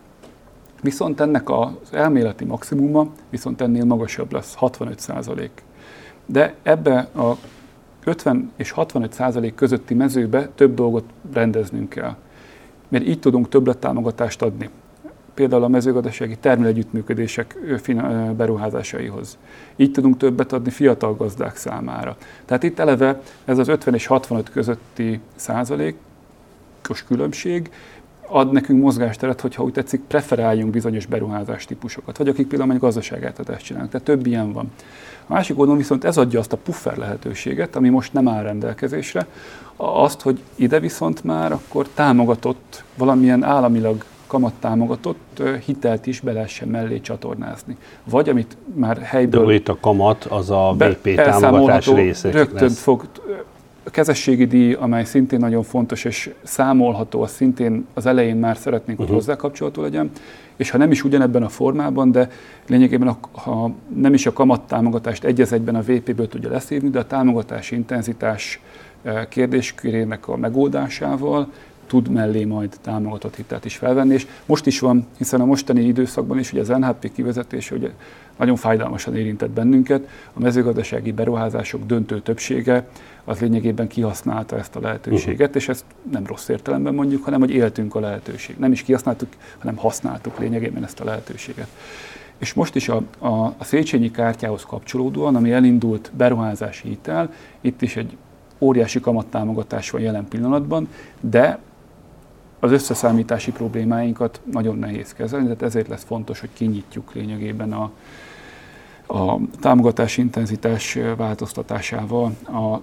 viszont 0.81 1.19
ennek 1.19 1.49
az 1.49 1.71
elméleti 1.91 2.45
maximuma 2.45 3.07
viszont 3.29 3.61
ennél 3.61 3.85
magasabb 3.85 4.31
lesz, 4.31 4.55
65%. 4.59 5.49
De 6.25 6.53
ebbe 6.63 6.97
a 6.97 7.37
50 8.05 8.51
és 8.55 8.71
65 8.71 9.13
százalék 9.13 9.55
közötti 9.55 9.93
mezőbe 9.93 10.49
több 10.55 10.73
dolgot 10.73 11.05
rendeznünk 11.33 11.89
kell. 11.89 12.15
Mert 12.87 13.07
így 13.07 13.19
tudunk 13.19 13.49
többlet 13.49 13.77
támogatást 13.77 14.41
adni. 14.41 14.69
például 15.33 15.63
a 15.63 15.67
mezőgazdasági 15.67 16.37
termelőegyüttműködések 16.37 17.57
beruházásaihoz. 18.37 19.37
Így 19.75 19.91
tudunk 19.91 20.17
többet 20.17 20.53
adni 20.53 20.69
fiatal 20.69 21.15
gazdák 21.15 21.55
számára. 21.55 22.17
Tehát 22.45 22.63
itt 22.63 22.79
eleve 22.79 23.21
ez 23.45 23.57
az 23.57 23.67
50 23.67 23.93
és 23.93 24.05
65 24.05 24.49
közötti 24.49 25.19
százalékos 25.35 27.03
különbség 27.07 27.69
ad 28.27 28.51
nekünk 28.51 28.81
mozgásteret, 28.81 29.41
hogyha 29.41 29.63
úgy 29.63 29.73
tetszik, 29.73 30.01
preferáljunk 30.07 30.71
bizonyos 30.71 31.05
beruházás 31.05 31.65
típusokat, 31.65 32.17
vagy 32.17 32.27
akik 32.27 32.47
például 32.47 32.71
egy 32.71 32.79
gazdaságáltatást 32.79 33.65
csinálnak. 33.65 33.91
Tehát 33.91 34.05
több 34.05 34.25
ilyen 34.25 34.51
van. 34.51 34.71
A 35.27 35.33
másik 35.33 35.59
oldalon 35.59 35.79
viszont 35.79 36.03
ez 36.03 36.17
adja 36.17 36.39
azt 36.39 36.53
a 36.53 36.57
puffer 36.57 36.97
lehetőséget, 36.97 37.75
ami 37.75 37.89
most 37.89 38.13
nem 38.13 38.27
áll 38.27 38.43
rendelkezésre, 38.43 39.27
azt, 39.75 40.21
hogy 40.21 40.39
ide 40.55 40.79
viszont 40.79 41.23
már 41.23 41.51
akkor 41.51 41.87
támogatott, 41.93 42.83
valamilyen 42.97 43.43
államilag 43.43 44.03
kamattámogatott 44.27 45.41
hitelt 45.65 46.05
is 46.05 46.19
be 46.19 46.31
lehessen 46.31 46.67
mellé 46.67 46.99
csatornázni. 46.99 47.77
Vagy 48.03 48.29
amit 48.29 48.57
már 48.75 48.97
helyből... 48.97 49.45
De 49.45 49.53
itt 49.53 49.67
a 49.67 49.77
kamat 49.81 50.23
az 50.23 50.49
a 50.49 50.75
BP 50.77 51.15
támogatás 51.15 51.87
része. 51.87 52.31
Rögtön 52.31 52.61
lesz. 52.61 52.79
fog 52.79 53.05
a 53.83 53.89
kezességi 53.89 54.45
díj, 54.45 54.73
amely 54.73 55.03
szintén 55.03 55.39
nagyon 55.39 55.63
fontos 55.63 56.05
és 56.05 56.33
számolható, 56.43 57.21
az 57.21 57.31
szintén 57.31 57.85
az 57.93 58.05
elején 58.05 58.35
már 58.35 58.57
szeretnénk, 58.57 58.97
hogy 58.97 59.07
uh-huh. 59.07 59.21
hozzá 59.21 59.35
kapcsolható 59.35 59.81
legyen, 59.81 60.11
és 60.55 60.69
ha 60.69 60.77
nem 60.77 60.91
is 60.91 61.03
ugyanebben 61.03 61.43
a 61.43 61.49
formában, 61.49 62.11
de 62.11 62.29
lényegében 62.67 63.07
a, 63.07 63.17
ha 63.39 63.71
nem 63.95 64.13
is 64.13 64.25
a 64.25 64.33
kamattámogatást 64.33 65.23
egy 65.23 65.41
egyben 65.41 65.75
a 65.75 65.81
VP-ből 65.81 66.27
tudja 66.27 66.49
leszívni, 66.49 66.89
de 66.89 66.99
a 66.99 67.07
támogatási 67.07 67.75
intenzitás 67.75 68.61
eh, 69.03 69.25
kérdéskörének 69.29 70.27
a 70.27 70.37
megoldásával 70.37 71.51
tud 71.93 72.09
mellé 72.09 72.43
majd 72.43 72.77
támogatott 72.81 73.35
hitelt 73.35 73.65
is 73.65 73.75
felvenni, 73.75 74.13
és 74.13 74.27
most 74.45 74.65
is 74.65 74.79
van, 74.79 75.07
hiszen 75.17 75.41
a 75.41 75.45
mostani 75.45 75.83
időszakban 75.83 76.39
is 76.39 76.51
ugye 76.51 76.61
az 76.61 76.67
NHP 76.67 77.11
kivezetése 77.13 77.75
ugye 77.75 77.89
nagyon 78.37 78.55
fájdalmasan 78.55 79.15
érintett 79.15 79.49
bennünket, 79.49 80.07
a 80.33 80.39
mezőgazdasági 80.39 81.11
beruházások 81.11 81.85
döntő 81.85 82.21
többsége 82.21 82.87
az 83.23 83.39
lényegében 83.39 83.87
kihasználta 83.87 84.57
ezt 84.57 84.75
a 84.75 84.79
lehetőséget, 84.79 85.39
uh-huh. 85.39 85.55
és 85.55 85.69
ezt 85.69 85.85
nem 86.11 86.25
rossz 86.25 86.47
értelemben 86.47 86.93
mondjuk, 86.93 87.23
hanem 87.23 87.39
hogy 87.39 87.51
éltünk 87.51 87.95
a 87.95 87.99
lehetőség. 87.99 88.55
Nem 88.57 88.71
is 88.71 88.83
kihasználtuk, 88.83 89.29
hanem 89.57 89.75
használtuk 89.75 90.39
lényegében 90.39 90.83
ezt 90.83 90.99
a 90.99 91.03
lehetőséget. 91.03 91.67
És 92.37 92.53
most 92.53 92.75
is 92.75 92.89
a, 92.89 93.01
a, 93.19 93.27
a 93.27 93.63
Széchenyi 93.63 94.11
kártyához 94.11 94.63
kapcsolódóan, 94.63 95.35
ami 95.35 95.51
elindult 95.51 96.11
beruházási 96.17 96.87
hitel, 96.87 97.33
itt 97.61 97.81
is 97.81 97.95
egy 97.95 98.17
óriási 98.59 98.99
kamattámogatás 98.99 99.89
van 99.89 100.01
jelen 100.01 100.27
pillanatban, 100.27 100.87
de 101.19 101.59
az 102.63 102.71
összeszámítási 102.71 103.51
problémáinkat 103.51 104.41
nagyon 104.51 104.77
nehéz 104.77 105.13
kezelni, 105.13 105.45
tehát 105.45 105.61
ezért 105.61 105.87
lesz 105.87 106.03
fontos, 106.03 106.39
hogy 106.39 106.49
kinyitjuk 106.53 107.13
lényegében 107.13 107.73
a, 107.73 107.91
a 109.07 109.37
támogatási 109.59 110.21
intenzitás 110.21 110.97
változtatásával 111.17 112.35
a, 112.43 112.73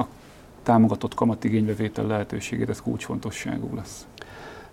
a 0.00 0.06
támogatott 0.62 1.14
kamatigénybevétel 1.14 2.06
lehetőségét, 2.06 2.68
ez 2.68 2.82
kulcsfontosságú 2.82 3.74
lesz. 3.76 4.06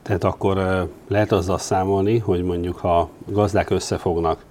Tehát 0.02 0.24
akkor 0.24 0.88
lehet 1.08 1.32
azzal 1.32 1.58
számolni, 1.58 2.18
hogy 2.18 2.44
mondjuk 2.44 2.78
ha 2.78 3.10
gazdák 3.26 3.70
összefognak, 3.70 4.44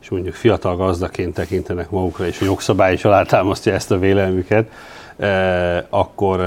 és 0.00 0.08
mondjuk 0.08 0.34
fiatal 0.34 0.76
gazdaként 0.76 1.34
tekintenek 1.34 1.90
magukra, 1.90 2.26
és 2.26 2.40
a 2.40 2.44
jogszabály 2.44 2.92
is 2.92 3.04
alátámasztja 3.04 3.72
ezt 3.72 3.90
a 3.90 3.98
vélelmüket, 3.98 4.70
akkor 5.88 6.40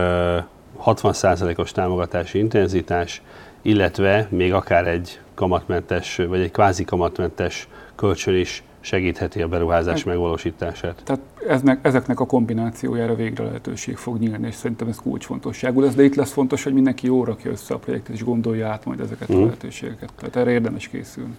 60%-os 0.85 1.71
támogatási 1.71 2.37
intenzitás, 2.37 3.21
illetve 3.61 4.27
még 4.29 4.53
akár 4.53 4.87
egy 4.87 5.19
kamatmentes, 5.33 6.15
vagy 6.15 6.39
egy 6.39 6.51
kvázi 6.51 6.83
kamatmentes 6.83 7.67
kölcsön 7.95 8.35
is 8.35 8.63
segítheti 8.79 9.41
a 9.41 9.47
beruházás 9.47 9.97
hát, 9.97 10.05
megvalósítását. 10.05 11.01
Tehát 11.03 11.21
eznek, 11.47 11.79
ezeknek 11.81 12.19
a 12.19 12.25
kombinációjára 12.25 13.15
végre 13.15 13.43
lehetőség 13.43 13.97
fog 13.97 14.19
nyílni, 14.19 14.47
és 14.47 14.55
szerintem 14.55 14.87
ez 14.87 14.97
kulcsfontosságú 14.97 15.81
lesz, 15.81 15.93
de 15.93 16.03
itt 16.03 16.15
lesz 16.15 16.31
fontos, 16.31 16.63
hogy 16.63 16.73
mindenki 16.73 17.05
jól 17.05 17.25
rakja 17.25 17.51
össze 17.51 17.73
a 17.73 17.77
projektet, 17.77 18.15
és 18.15 18.23
gondolja 18.23 18.67
át 18.67 18.85
majd 18.85 18.99
ezeket 18.99 19.31
mm. 19.31 19.33
a 19.33 19.37
mhm. 19.37 19.45
lehetőségeket. 19.45 20.09
Tehát 20.15 20.35
erre 20.35 20.51
érdemes 20.51 20.87
készülni. 20.87 21.35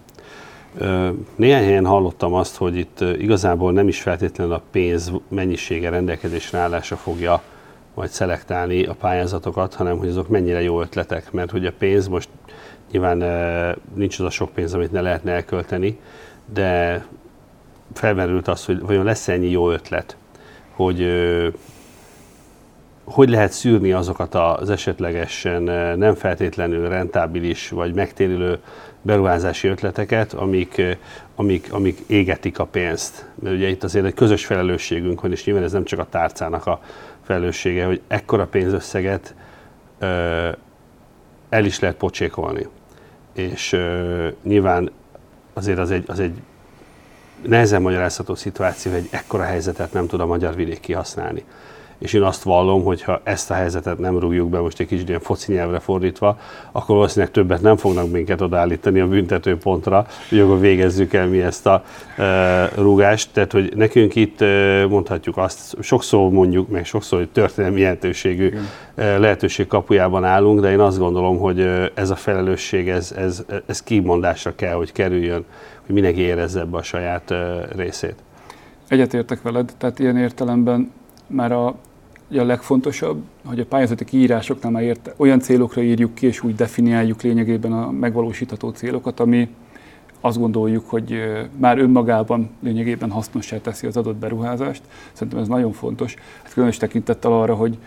Néhány 1.35 1.63
helyen 1.63 1.85
hallottam 1.85 2.33
azt, 2.33 2.55
hogy 2.55 2.75
itt 2.75 2.99
igazából 2.99 3.71
nem 3.71 3.87
is 3.87 4.01
feltétlenül 4.01 4.53
a 4.53 4.61
pénz 4.71 5.11
mennyisége 5.27 5.89
rendelkezésre 5.89 6.57
állása 6.57 6.95
fogja 6.95 7.41
majd 7.97 8.09
szelektálni 8.09 8.83
a 8.83 8.93
pályázatokat, 8.93 9.73
hanem 9.73 9.97
hogy 9.97 10.07
azok 10.07 10.27
mennyire 10.27 10.61
jó 10.61 10.81
ötletek, 10.81 11.31
mert 11.31 11.51
hogy 11.51 11.65
a 11.65 11.71
pénz 11.77 12.07
most 12.07 12.29
nyilván 12.91 13.17
nincs 13.95 14.19
az 14.19 14.25
a 14.25 14.29
sok 14.29 14.49
pénz, 14.49 14.73
amit 14.73 14.91
ne 14.91 15.01
lehetne 15.01 15.31
elkölteni, 15.31 15.99
de 16.53 17.05
felmerült 17.93 18.47
az, 18.47 18.65
hogy 18.65 18.79
vajon 18.79 19.05
lesz 19.05 19.27
ennyi 19.27 19.49
jó 19.49 19.71
ötlet, 19.71 20.17
hogy 20.75 21.05
hogy 23.03 23.29
lehet 23.29 23.51
szűrni 23.51 23.91
azokat 23.91 24.35
az 24.35 24.69
esetlegesen 24.69 25.61
nem 25.97 26.15
feltétlenül 26.15 26.89
rentábilis 26.89 27.69
vagy 27.69 27.93
megtérülő 27.93 28.59
beruházási 29.01 29.67
ötleteket, 29.67 30.33
amik, 30.33 30.81
amik, 31.35 31.73
amik 31.73 31.99
égetik 32.07 32.59
a 32.59 32.65
pénzt. 32.65 33.29
Mert 33.35 33.55
ugye 33.55 33.67
itt 33.67 33.83
azért 33.83 34.05
egy 34.05 34.13
közös 34.13 34.45
felelősségünk 34.45 35.21
van, 35.21 35.31
és 35.31 35.45
nyilván 35.45 35.63
ez 35.63 35.71
nem 35.71 35.83
csak 35.83 35.99
a 35.99 36.07
tárcának 36.09 36.65
a 36.65 36.81
felelőssége, 37.27 37.85
hogy 37.85 38.01
ekkora 38.07 38.45
pénzösszeget 38.45 39.35
ö, 39.99 40.49
el 41.49 41.65
is 41.65 41.79
lehet 41.79 41.97
pocsékolni. 41.97 42.67
És 43.33 43.73
ö, 43.73 44.27
nyilván 44.43 44.91
azért 45.53 45.77
az 45.77 45.91
egy, 45.91 46.03
az 46.07 46.19
egy 46.19 46.41
nehezen 47.41 47.81
magyarázható 47.81 48.35
szituáció, 48.35 48.91
hogy 48.91 49.01
egy 49.01 49.09
ekkora 49.11 49.43
helyzetet 49.43 49.93
nem 49.93 50.07
tud 50.07 50.19
a 50.19 50.25
magyar 50.25 50.55
vidék 50.55 50.79
kihasználni 50.79 51.43
és 51.97 52.13
én 52.13 52.21
azt 52.21 52.43
vallom, 52.43 52.83
hogy 52.83 53.01
ha 53.01 53.21
ezt 53.23 53.51
a 53.51 53.53
helyzetet 53.53 53.97
nem 53.97 54.19
rúgjuk 54.19 54.49
be, 54.49 54.59
most 54.59 54.79
egy 54.79 54.87
kicsit 54.87 55.07
ilyen 55.07 55.19
foci 55.19 55.53
nyelvre 55.53 55.79
fordítva, 55.79 56.39
akkor 56.71 56.95
valószínűleg 56.95 57.33
többet 57.33 57.61
nem 57.61 57.75
fognak 57.75 58.11
minket 58.11 58.41
odaállítani 58.41 58.99
a 58.99 59.07
büntetőpontra, 59.07 60.05
hogy 60.29 60.39
akkor 60.39 60.59
végezzük 60.59 61.13
el 61.13 61.27
mi 61.27 61.41
ezt 61.41 61.65
a 61.65 61.83
e, 62.17 62.69
rúgást. 62.75 63.29
Tehát, 63.33 63.51
hogy 63.51 63.73
nekünk 63.75 64.15
itt 64.15 64.41
e, 64.41 64.85
mondhatjuk 64.87 65.37
azt, 65.37 65.75
sokszor 65.81 66.31
mondjuk, 66.31 66.69
meg 66.69 66.85
sokszor, 66.85 67.19
hogy 67.19 67.29
történelmi 67.29 67.79
jelentőségű 67.79 68.53
e, 68.95 69.17
lehetőség 69.17 69.67
kapujában 69.67 70.23
állunk, 70.23 70.59
de 70.59 70.71
én 70.71 70.79
azt 70.79 70.97
gondolom, 70.97 71.37
hogy 71.37 71.91
ez 71.93 72.09
a 72.09 72.15
felelősség, 72.15 72.89
ez, 72.89 73.13
ez, 73.17 73.43
ez 73.65 73.83
kimondásra 73.83 74.55
kell, 74.55 74.73
hogy 74.73 74.91
kerüljön, 74.91 75.45
hogy 75.85 75.93
mindenki 75.93 76.19
érezze 76.19 76.59
ebbe 76.59 76.77
a 76.77 76.83
saját 76.83 77.31
e, 77.31 77.67
részét. 77.75 78.15
Egyetértek 78.87 79.41
veled, 79.41 79.73
tehát 79.77 79.99
ilyen 79.99 80.17
értelemben 80.17 80.91
már 81.27 81.51
a 81.51 81.75
a 82.29 82.43
legfontosabb, 82.43 83.21
hogy 83.45 83.59
a 83.59 83.65
pályázati 83.65 84.05
kiírásoknál 84.05 84.71
már 84.71 84.83
érte, 84.83 85.13
olyan 85.17 85.39
célokra 85.39 85.81
írjuk 85.81 86.13
ki, 86.13 86.25
és 86.25 86.43
úgy 86.43 86.55
definiáljuk 86.55 87.21
lényegében 87.21 87.73
a 87.73 87.91
megvalósítható 87.91 88.69
célokat, 88.69 89.19
ami 89.19 89.49
azt 90.21 90.37
gondoljuk, 90.37 90.89
hogy 90.89 91.21
már 91.57 91.77
önmagában 91.77 92.49
lényegében 92.59 93.11
hasznossá 93.11 93.57
teszi 93.57 93.87
az 93.87 93.97
adott 93.97 94.15
beruházást. 94.15 94.81
Szerintem 95.13 95.41
ez 95.41 95.47
nagyon 95.47 95.71
fontos. 95.71 96.15
Hát 96.43 96.53
különös 96.53 96.77
tekintettel 96.77 97.31
arra, 97.31 97.55
hogy 97.55 97.77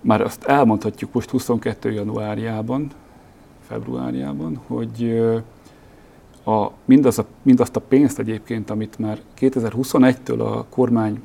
már 0.00 0.20
azt 0.20 0.44
elmondhatjuk 0.44 1.12
most 1.12 1.30
22. 1.30 1.92
januárjában, 1.92 2.90
februárjában, 3.68 4.60
hogy 4.66 5.22
a, 6.44 6.70
mindaz 6.84 7.18
a, 7.18 7.26
mindazt 7.42 7.76
a 7.76 7.80
pénzt 7.80 8.18
egyébként, 8.18 8.70
amit 8.70 8.98
már 8.98 9.18
2021-től 9.40 10.38
a 10.38 10.64
kormány 10.64 11.22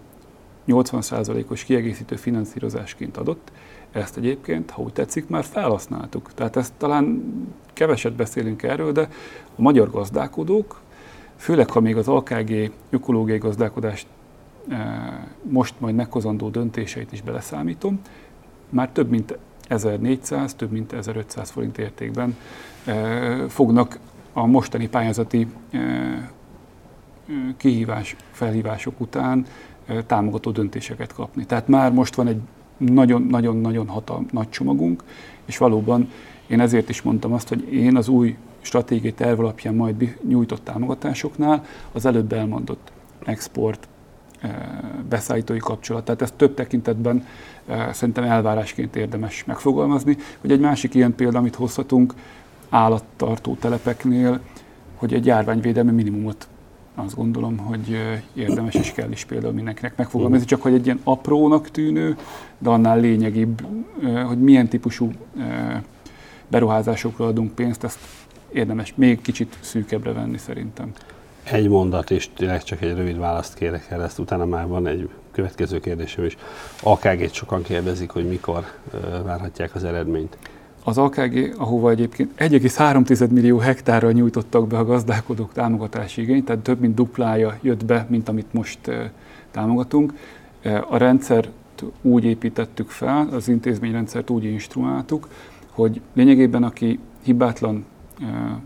80%-os 0.70 1.64
kiegészítő 1.64 2.16
finanszírozásként 2.16 3.18
adott, 3.18 3.52
ezt 3.92 4.18
egyébként, 4.18 4.72
ha 4.72 4.82
úgy 4.82 4.94
tetszik, 4.94 5.28
már 5.28 5.44
felhasználtuk. 5.44 6.34
Tehát 6.34 6.56
ezt 6.56 6.74
talán 6.78 7.34
keveset 7.74 8.14
beszélünk 8.14 8.64
erről, 8.64 8.92
de 8.92 9.10
a 9.56 9.62
magyar 9.62 9.90
gazdálkodók, 9.90 10.82
főleg 11.36 11.70
ha 11.70 11.80
még 11.80 11.98
az 11.98 12.08
AKG 12.08 12.72
ökológiai 12.90 13.38
gazdálkodást 13.38 14.08
e, 14.70 15.28
most 15.42 15.74
majd 15.78 15.96
meghozandó 15.96 16.50
döntéseit 16.50 17.12
is 17.12 17.22
beleszámítom, 17.22 18.02
már 18.70 18.90
több 18.90 19.10
mint 19.10 19.38
1400, 19.68 20.54
több 20.54 20.72
mint 20.72 20.94
1500 20.94 21.50
forint 21.50 21.78
értékben 21.78 22.38
e, 22.86 23.48
fognak 23.48 24.00
a 24.34 24.46
mostani 24.46 24.90
pályázati 24.90 25.48
e, 25.72 26.32
kihívás, 27.58 28.16
felhívások 28.32 29.00
után 29.00 29.46
támogató 30.06 30.52
döntéseket 30.52 31.14
kapni. 31.14 31.46
Tehát 31.46 31.68
már 31.68 31.92
most 31.92 32.16
van 32.16 32.28
egy 32.28 32.42
nagyon-nagyon-nagyon 32.78 33.88
hatal, 33.88 34.26
nagy 34.32 34.50
csomagunk, 34.50 35.04
és 35.46 35.58
valóban 35.58 36.10
én 36.48 36.60
ezért 36.60 36.90
is 36.90 37.02
mondtam 37.02 37.34
azt, 37.34 37.50
hogy 37.50 37.74
én 37.74 37.96
az 37.96 38.08
új 38.08 38.38
stratégiai 38.62 39.14
terv 39.14 39.40
alapján 39.40 39.76
majd 39.76 40.18
nyújtott 40.28 40.64
támogatásoknál 40.64 41.66
az 41.92 42.06
előbb 42.06 42.34
elmondott 42.34 42.92
export, 43.26 43.88
beszállítói 45.10 45.58
kapcsolat. 45.58 46.06
Tehát 46.06 46.22
ezt 46.22 46.34
több 46.34 46.54
tekintetben 46.54 47.26
szerintem 47.92 48.24
elvárásként 48.24 48.96
érdemes 48.96 49.44
megfogalmazni. 49.46 50.18
Hogy 50.42 50.52
egy 50.52 50.60
másik 50.60 50.94
ilyen 50.94 51.16
példa, 51.16 51.38
amit 51.38 51.56
hozhatunk, 51.56 52.14
állattartó 52.70 53.56
telepeknél, 53.56 54.40
hogy 54.96 55.14
egy 55.14 55.26
járványvédelmi 55.26 55.92
minimumot 55.92 56.48
azt 56.96 57.16
gondolom, 57.16 57.58
hogy 57.58 57.98
érdemes 58.34 58.76
és 58.76 58.92
kell 58.92 59.12
is 59.12 59.26
például 59.26 59.54
mindenkinek 59.54 59.98
megfogalmazni, 59.98 60.46
csak 60.46 60.62
hogy 60.62 60.74
egy 60.74 60.86
ilyen 60.86 61.00
aprónak 61.04 61.70
tűnő, 61.70 62.18
de 62.58 62.70
annál 62.70 63.00
lényegibb, 63.00 63.66
hogy 64.26 64.40
milyen 64.40 64.68
típusú 64.68 65.12
beruházásokra 66.48 67.26
adunk 67.26 67.52
pénzt, 67.52 67.84
ezt 67.84 68.00
érdemes 68.54 68.94
még 68.96 69.22
kicsit 69.22 69.58
szűkebbre 69.60 70.12
venni 70.12 70.38
szerintem. 70.38 70.92
Egy 71.44 71.68
mondat, 71.68 72.12
és 72.12 72.30
tényleg 72.36 72.64
csak 72.64 72.82
egy 72.82 72.96
rövid 72.96 73.18
választ 73.18 73.54
kérek 73.54 73.86
el, 73.90 74.04
ezt 74.04 74.20
utána 74.20 74.46
már 74.46 74.68
van 74.68 74.88
egy 74.88 75.10
következő 75.32 75.80
kérdésem 75.80 76.26
is. 76.26 76.38
AKG-t 76.84 77.34
sokan 77.34 77.64
kérdezik, 77.64 78.10
hogy 78.10 78.28
mikor 78.28 78.66
várhatják 79.24 79.76
az 79.76 79.84
eredményt. 79.84 80.38
Az 80.84 80.98
AKG, 80.98 81.56
ahova 81.58 81.90
egyébként 81.90 82.32
1,3 82.38 83.30
millió 83.30 83.58
hektárra 83.58 84.12
nyújtottak 84.12 84.68
be 84.68 84.78
a 84.78 84.86
gazdálkodók 84.86 85.54
támogatási 85.54 86.22
igényt, 86.22 86.46
tehát 86.46 86.62
több 86.62 86.80
mint 86.80 86.96
duplája 86.96 87.58
jött 87.62 87.86
be, 87.86 88.06
mint 88.10 88.30
amit 88.30 88.54
most 88.54 88.80
támogatunk. 89.52 90.14
A 90.90 90.98
rendszert 90.98 91.50
úgy 92.02 92.24
építettük 92.24 92.90
fel, 92.90 93.28
az 93.32 93.48
intézményrendszert 93.48 94.30
úgy 94.30 94.44
instruáltuk, 94.44 95.28
hogy 95.70 96.02
lényegében 96.14 96.64
aki 96.64 97.00
hibátlan 97.24 97.86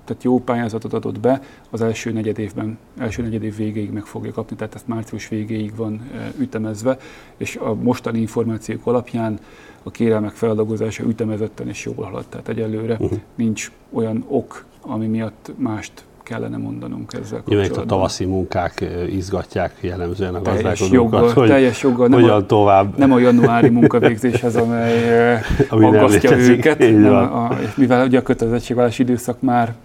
tehát 0.05 0.23
jó 0.23 0.39
pályázatot 0.39 0.93
adott 0.93 1.19
be, 1.19 1.41
az 1.69 1.81
első 1.81 2.11
negyed 2.11 2.39
évben, 2.39 2.77
első 2.97 3.21
negyed 3.21 3.43
év 3.43 3.55
végéig 3.55 3.91
meg 3.91 4.05
fogja 4.05 4.31
kapni, 4.31 4.55
tehát 4.55 4.75
ezt 4.75 4.87
március 4.87 5.27
végéig 5.27 5.75
van 5.75 6.01
ütemezve, 6.39 6.97
és 7.37 7.55
a 7.55 7.73
mostani 7.73 8.19
információk 8.19 8.85
alapján 8.85 9.39
a 9.83 9.91
kérelmek 9.91 10.31
feldolgozása 10.31 11.03
ütemezetten 11.03 11.67
és 11.67 11.85
jól 11.85 12.05
halad. 12.05 12.25
Tehát 12.29 12.47
egyelőre 12.47 12.93
uh-huh. 12.93 13.19
nincs 13.35 13.71
olyan 13.91 14.25
ok, 14.27 14.65
ami 14.81 15.05
miatt 15.05 15.51
mást 15.55 15.91
kellene 16.23 16.57
mondanunk 16.57 17.13
ezzel 17.13 17.37
kapcsolatban. 17.37 17.83
a 17.83 17.85
tavaszi 17.85 18.25
munkák 18.25 18.85
izgatják 19.09 19.77
jellemzően 19.81 20.35
a 20.35 20.73
joggal, 20.91 21.31
hogy 21.33 21.47
teljes 21.47 21.81
joggal, 21.83 22.07
nem 22.07 22.23
a, 22.23 22.45
tovább. 22.45 22.97
Nem 22.97 23.11
a 23.11 23.19
januári 23.19 23.69
munkavégzés 23.69 24.43
az, 24.43 24.55
amely 24.55 25.39
Ami 25.69 25.85
aggasztja 25.85 26.37
őket, 26.37 26.79
nem 26.79 27.05
a, 27.05 27.45
a, 27.45 27.57
mivel 27.75 28.05
ugye 28.05 28.19
a 28.19 28.21
kötelezettségvállalási 28.21 29.01
időszak 29.01 29.41
már 29.41 29.75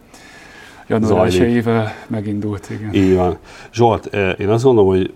január 0.87 1.27
1 1.27 1.65
megindult. 2.07 2.71
Igen. 2.71 2.95
Így 2.95 3.15
van. 3.15 3.37
Zsolt, 3.73 4.07
én 4.39 4.49
azt 4.49 4.65
gondolom, 4.65 4.89
hogy 4.91 5.13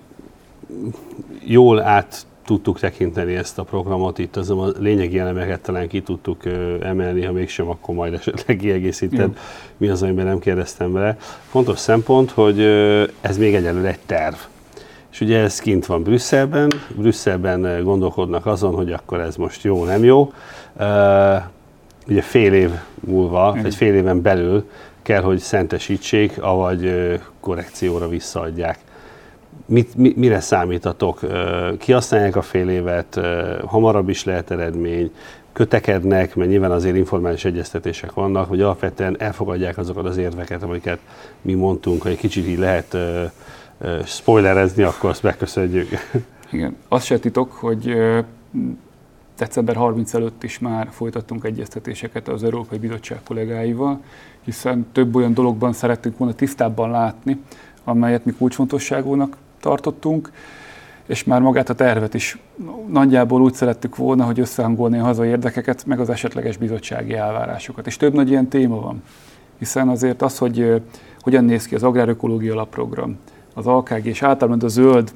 jól 1.45 1.83
át 1.83 2.27
tudtuk 2.45 2.79
tekinteni 2.79 3.35
ezt 3.35 3.59
a 3.59 3.63
programot, 3.63 4.19
itt 4.19 4.37
az 4.37 4.51
a 4.51 4.73
lényegi 4.79 5.19
elemeket 5.19 5.61
talán 5.61 5.89
ki 5.89 6.03
tudtuk 6.03 6.43
emelni, 6.81 7.25
ha 7.25 7.33
mégsem, 7.33 7.69
akkor 7.69 7.95
majd 7.95 8.13
esetleg 8.13 8.57
kiegészíted, 8.57 9.29
mm. 9.29 9.35
mi 9.77 9.89
az, 9.89 10.03
amiben 10.03 10.27
nem 10.27 10.39
kérdeztem 10.39 10.93
bele. 10.93 11.17
Fontos 11.49 11.79
szempont, 11.79 12.31
hogy 12.31 12.61
ez 13.21 13.39
még 13.39 13.55
egyelőre 13.55 13.89
egy 13.89 13.99
terv. 14.07 14.35
És 15.13 15.21
ugye 15.21 15.39
ez 15.39 15.59
kint 15.59 15.87
van 15.87 16.03
Brüsszelben, 16.03 16.73
Brüsszelben 16.97 17.85
gondolkodnak 17.85 18.47
azon, 18.47 18.75
hogy 18.75 18.93
akkor 18.93 19.21
ez 19.21 19.37
most 19.37 19.65
jó, 19.65 19.85
nem 19.85 20.05
jó. 20.05 20.33
Ugye 22.09 22.23
fél 22.23 22.53
év 22.53 22.71
múlva, 23.01 23.55
mm. 23.57 23.63
vagy 23.63 23.75
fél 23.75 23.95
éven 23.95 24.23
belül 24.23 24.69
kell, 25.03 25.23
hogy 25.23 25.39
szentesítsék, 25.39 26.43
avagy 26.43 26.95
korrekcióra 27.41 28.09
visszaadják 28.09 28.79
mit, 29.67 29.95
mi, 29.95 30.13
mire 30.17 30.41
számítatok? 30.41 31.21
Kihasználják 31.79 32.37
a 32.37 32.43
fél 32.43 32.69
évet, 32.69 33.21
hamarabb 33.67 34.09
is 34.09 34.25
lehet 34.25 34.51
eredmény, 34.51 35.13
kötekednek, 35.53 36.35
mert 36.35 36.51
nyilván 36.51 36.71
azért 36.71 36.97
informális 36.97 37.45
egyeztetések 37.45 38.13
vannak, 38.13 38.49
hogy 38.49 38.61
alapvetően 38.61 39.17
elfogadják 39.19 39.79
azokat 39.79 40.07
az 40.07 40.17
érveket, 40.17 40.63
amiket 40.63 40.99
mi 41.43 41.55
mondtunk, 41.55 42.03
hogy 42.03 42.11
egy 42.11 42.19
kicsit 42.19 42.47
így 42.47 42.59
lehet 42.59 42.97
spoilerezni, 44.05 44.83
akkor 44.83 45.11
azt 45.11 45.23
megköszönjük. 45.23 45.89
Igen, 46.51 46.77
azt 46.89 47.05
se 47.05 47.19
titok, 47.19 47.53
hogy 47.53 47.97
december 49.39 49.77
30 49.77 50.15
előtt 50.15 50.43
is 50.43 50.59
már 50.59 50.89
folytattunk 50.91 51.45
egyeztetéseket 51.45 52.29
az 52.29 52.45
Európai 52.45 52.79
Bizottság 52.79 53.21
kollégáival, 53.25 54.01
hiszen 54.45 54.87
több 54.93 55.15
olyan 55.15 55.35
dologban 55.35 55.73
szerettünk 55.73 56.19
volna 56.19 56.35
tisztábban 56.35 56.91
látni, 56.91 57.41
amelyet 57.85 58.25
mi 58.25 58.33
kulcsfontosságúnak 58.33 59.37
tartottunk, 59.63 60.31
és 61.07 61.25
már 61.25 61.41
magát 61.41 61.69
a 61.69 61.75
tervet 61.75 62.15
is 62.15 62.39
nagyjából 62.87 63.43
úgy 63.43 63.55
szerettük 63.55 63.97
volna, 63.97 64.25
hogy 64.25 64.41
összehangolni 64.41 64.99
a 64.99 65.03
hazai 65.03 65.29
érdekeket, 65.29 65.87
meg 65.87 66.01
az 66.01 66.11
esetleges 66.11 66.57
bizottsági 66.57 67.15
elvárásokat. 67.15 67.87
És 67.87 67.97
több 67.97 68.15
nagy 68.15 68.31
ilyen 68.31 68.49
téma 68.49 68.81
van, 68.81 69.03
hiszen 69.59 69.89
azért 69.89 70.23
az, 70.23 70.39
hogy 70.39 70.83
hogyan 71.21 71.45
néz 71.45 71.67
ki 71.67 71.75
az 71.75 71.83
agrárökológia 71.83 72.53
alapprogram, 72.53 73.19
az 73.55 73.67
AKG 73.67 74.07
és 74.07 74.23
általában 74.23 74.61
a 74.61 74.69
zöld 74.69 75.13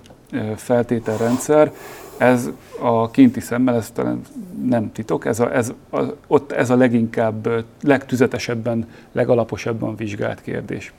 feltételrendszer, 0.57 1.73
ez 2.19 2.51
a 2.81 3.11
kinti 3.11 3.41
szemmel, 3.41 3.75
ez 3.75 3.91
talán 3.91 4.21
nem 4.65 4.93
titok, 4.93 5.25
ez 5.25 5.41
a, 5.41 5.55
ez, 5.55 5.73
a, 5.91 6.01
ott 6.27 6.53
ez 6.53 6.71
a 6.71 6.77
leginkább, 6.77 7.65
legtüzetesebben, 7.83 8.89
legalaposabban 9.13 9.97
vizsgált 9.97 10.43
kérdés. 10.43 10.93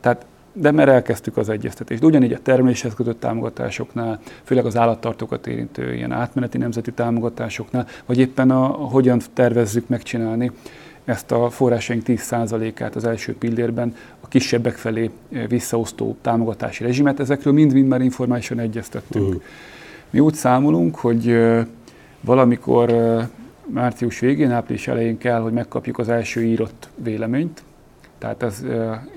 Tehát 0.00 0.26
de 0.56 0.70
mert 0.70 0.88
elkezdtük 0.88 1.36
az 1.36 1.48
egyeztetést. 1.48 2.04
Ugyanígy 2.04 2.32
a 2.32 2.38
termeléshez 2.42 2.94
kötött 2.94 3.20
támogatásoknál, 3.20 4.20
főleg 4.42 4.66
az 4.66 4.76
állattartókat 4.76 5.46
érintő 5.46 5.94
ilyen 5.94 6.12
átmeneti 6.12 6.58
nemzeti 6.58 6.92
támogatásoknál, 6.92 7.86
vagy 8.06 8.18
éppen 8.18 8.50
a, 8.50 8.64
a 8.64 8.86
hogyan 8.88 9.20
tervezzük 9.32 9.88
megcsinálni 9.88 10.50
ezt 11.04 11.32
a 11.32 11.50
forrásaink 11.50 12.02
10%-át 12.06 12.96
az 12.96 13.04
első 13.04 13.36
pillérben 13.36 13.94
a 14.20 14.28
kisebbek 14.28 14.74
felé 14.74 15.10
visszaosztó 15.48 16.16
támogatási 16.20 16.84
rezsimet, 16.84 17.20
ezekről 17.20 17.52
mind-mind 17.52 17.88
már 17.88 18.00
informálisan 18.00 18.58
egyeztettünk. 18.58 19.26
Uh-huh. 19.26 19.42
Mi 20.10 20.20
úgy 20.20 20.34
számolunk, 20.34 20.96
hogy 20.96 21.38
valamikor 22.20 22.94
március 23.66 24.18
végén, 24.18 24.50
április 24.50 24.88
elején 24.88 25.18
kell, 25.18 25.40
hogy 25.40 25.52
megkapjuk 25.52 25.98
az 25.98 26.08
első 26.08 26.44
írott 26.44 26.88
véleményt, 26.96 27.62
tehát 28.24 28.42
ez 28.42 28.64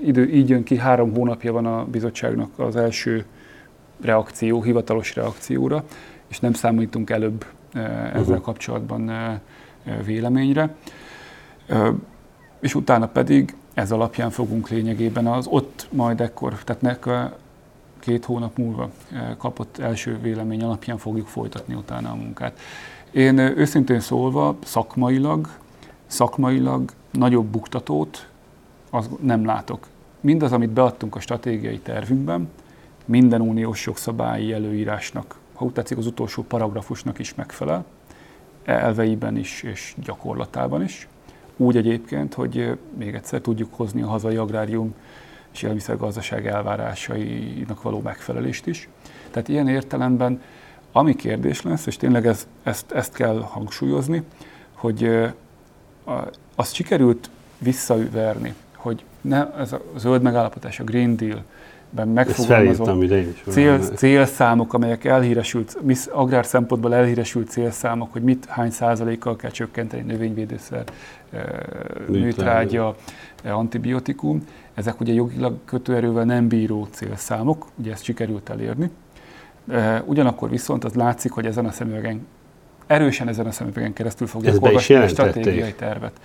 idő, 0.04 0.28
így 0.28 0.48
jön 0.48 0.62
ki, 0.62 0.76
három 0.76 1.14
hónapja 1.14 1.52
van 1.52 1.66
a 1.66 1.84
bizottságnak 1.84 2.58
az 2.58 2.76
első 2.76 3.24
reakció, 4.00 4.62
hivatalos 4.62 5.14
reakcióra, 5.14 5.84
és 6.26 6.40
nem 6.40 6.52
számítunk 6.52 7.10
előbb 7.10 7.44
ezzel 7.72 8.20
uh-huh. 8.20 8.40
kapcsolatban 8.40 9.10
véleményre. 10.04 10.74
És 12.60 12.74
utána 12.74 13.06
pedig 13.06 13.56
ez 13.74 13.92
alapján 13.92 14.30
fogunk 14.30 14.68
lényegében 14.68 15.26
az 15.26 15.46
ott 15.46 15.88
majd 15.90 16.20
ekkor, 16.20 16.54
tehát 16.64 16.82
nek 16.82 17.08
két 17.98 18.24
hónap 18.24 18.58
múlva 18.58 18.90
kapott 19.38 19.78
első 19.78 20.18
vélemény 20.22 20.62
alapján 20.62 20.98
fogjuk 20.98 21.26
folytatni 21.26 21.74
utána 21.74 22.10
a 22.10 22.14
munkát. 22.14 22.58
Én 23.10 23.38
őszintén 23.38 24.00
szólva 24.00 24.56
szakmailag, 24.64 25.48
szakmailag 26.06 26.90
nagyobb 27.10 27.46
buktatót 27.46 28.28
az 28.90 29.08
nem 29.20 29.44
látok. 29.44 29.86
Mindaz, 30.20 30.52
amit 30.52 30.70
beadtunk 30.70 31.16
a 31.16 31.20
stratégiai 31.20 31.78
tervünkben, 31.78 32.50
minden 33.04 33.40
uniós 33.40 33.86
jogszabályi 33.86 34.52
előírásnak, 34.52 35.38
ha 35.54 35.64
úgy 35.64 35.72
tetszik, 35.72 35.98
az 35.98 36.06
utolsó 36.06 36.42
paragrafusnak 36.42 37.18
is 37.18 37.34
megfelel, 37.34 37.84
elveiben 38.64 39.36
is 39.36 39.62
és 39.62 39.94
gyakorlatában 39.96 40.82
is. 40.82 41.08
Úgy 41.56 41.76
egyébként, 41.76 42.34
hogy 42.34 42.78
még 42.98 43.14
egyszer 43.14 43.40
tudjuk 43.40 43.74
hozni 43.74 44.02
a 44.02 44.06
hazai 44.06 44.36
agrárium 44.36 44.94
és 45.52 45.62
élelmiszergazdaság 45.62 46.46
elvárásainak 46.46 47.82
való 47.82 48.00
megfelelést 48.00 48.66
is. 48.66 48.88
Tehát 49.30 49.48
ilyen 49.48 49.68
értelemben, 49.68 50.42
ami 50.92 51.14
kérdés 51.14 51.62
lesz, 51.62 51.86
és 51.86 51.96
tényleg 51.96 52.26
ez, 52.26 52.46
ezt, 52.62 52.92
ezt 52.92 53.12
kell 53.12 53.40
hangsúlyozni, 53.40 54.22
hogy 54.72 55.10
azt 56.54 56.74
sikerült 56.74 57.30
visszaverni 57.58 58.54
hogy 58.78 59.04
ne, 59.20 59.54
ez 59.58 59.72
a 59.72 59.80
zöld 59.96 60.22
megállapodás, 60.22 60.80
a 60.80 60.84
Green 60.84 61.16
Deal, 61.16 61.44
ben 61.90 62.08
megfogalmazott 62.08 63.10
cél, 63.48 63.78
célszámok, 63.78 64.74
amelyek 64.74 65.04
elhíresült, 65.04 65.78
agrár 66.10 66.46
szempontból 66.46 66.94
elhíresült 66.94 67.48
célszámok, 67.48 68.12
hogy 68.12 68.22
mit, 68.22 68.44
hány 68.44 68.70
százalékkal 68.70 69.36
kell 69.36 69.50
csökkenteni 69.50 70.02
növényvédőszer, 70.02 70.84
műtrágya, 72.06 72.96
antibiotikum. 73.44 74.44
Ezek 74.74 75.00
ugye 75.00 75.12
jogilag 75.12 75.56
kötőerővel 75.64 76.24
nem 76.24 76.48
bíró 76.48 76.88
célszámok, 76.90 77.66
ugye 77.74 77.92
ezt 77.92 78.04
sikerült 78.04 78.48
elérni. 78.48 78.90
Ugyanakkor 80.04 80.50
viszont 80.50 80.84
az 80.84 80.94
látszik, 80.94 81.32
hogy 81.32 81.46
ezen 81.46 81.66
a 81.66 81.70
szemüvegen, 81.70 82.26
erősen 82.86 83.28
ezen 83.28 83.46
a 83.46 83.50
szemüvegen 83.50 83.92
keresztül 83.92 84.26
fogják 84.26 84.62
olvasni 84.62 84.94
a 84.94 85.08
stratégiai 85.08 85.74
tervet. 85.74 86.20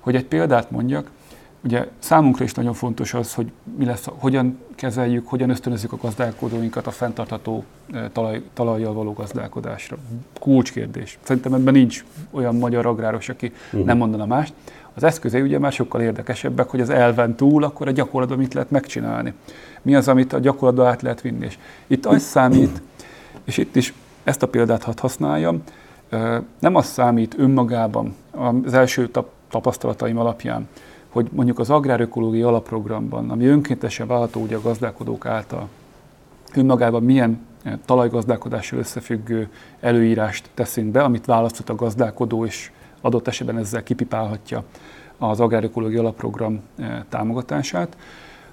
Hogy 0.00 0.14
egy 0.14 0.24
példát 0.24 0.70
mondjak, 0.70 1.10
Ugye 1.64 1.88
számunkra 1.98 2.44
is 2.44 2.54
nagyon 2.54 2.74
fontos 2.74 3.14
az, 3.14 3.34
hogy 3.34 3.52
mi 3.76 3.84
lesz, 3.84 4.06
hogyan 4.18 4.58
kezeljük, 4.74 5.28
hogyan 5.28 5.50
ösztönözzük 5.50 5.92
a 5.92 5.96
gazdálkodóinkat 5.96 6.86
a 6.86 6.90
fenntartható 6.90 7.64
talaj, 8.12 8.42
talajjal 8.54 8.92
való 8.92 9.12
gazdálkodásra. 9.12 9.96
Kulcskérdés. 10.40 11.18
Szerintem 11.22 11.54
ebben 11.54 11.74
nincs 11.74 12.04
olyan 12.30 12.56
magyar 12.56 12.86
agráros, 12.86 13.28
aki 13.28 13.52
uh-huh. 13.66 13.84
nem 13.84 13.96
mondana 13.96 14.26
mást. 14.26 14.52
Az 14.94 15.02
eszközei 15.02 15.40
ugye 15.40 15.58
már 15.58 15.72
sokkal 15.72 16.00
érdekesebbek, 16.00 16.68
hogy 16.68 16.80
az 16.80 16.90
elven 16.90 17.34
túl, 17.34 17.64
akkor 17.64 17.88
a 17.88 17.90
gyakorlatban 17.90 18.38
mit 18.38 18.54
lehet 18.54 18.70
megcsinálni. 18.70 19.32
Mi 19.82 19.94
az, 19.94 20.08
amit 20.08 20.32
a 20.32 20.38
gyakorlatban 20.38 20.86
át 20.86 21.02
lehet 21.02 21.20
vinni. 21.20 21.44
És 21.46 21.58
itt 21.86 22.06
az 22.06 22.22
számít, 22.22 22.82
és 23.44 23.56
itt 23.56 23.76
is 23.76 23.94
ezt 24.24 24.42
a 24.42 24.48
példát 24.48 24.82
hadd 24.82 25.00
használjam, 25.00 25.62
nem 26.58 26.74
az 26.74 26.86
számít 26.86 27.34
önmagában 27.38 28.14
az 28.64 28.72
első 28.72 29.10
tapasztalataim 29.48 30.18
alapján, 30.18 30.68
hogy 31.10 31.28
mondjuk 31.32 31.58
az 31.58 31.70
agrárökológiai 31.70 32.42
alapprogramban, 32.42 33.30
ami 33.30 33.46
önkéntesen 33.46 34.06
válható 34.06 34.40
ugye 34.40 34.56
a 34.56 34.60
gazdálkodók 34.60 35.26
által, 35.26 35.68
önmagában 36.54 37.02
milyen 37.02 37.46
talajgazdálkodással 37.84 38.78
összefüggő 38.78 39.48
előírást 39.80 40.50
teszünk 40.54 40.92
be, 40.92 41.02
amit 41.02 41.26
választott 41.26 41.68
a 41.68 41.74
gazdálkodó, 41.74 42.44
és 42.44 42.70
adott 43.00 43.28
esetben 43.28 43.58
ezzel 43.58 43.82
kipipálhatja 43.82 44.64
az 45.18 45.40
agrárökológiai 45.40 46.00
alapprogram 46.00 46.60
támogatását, 47.08 47.96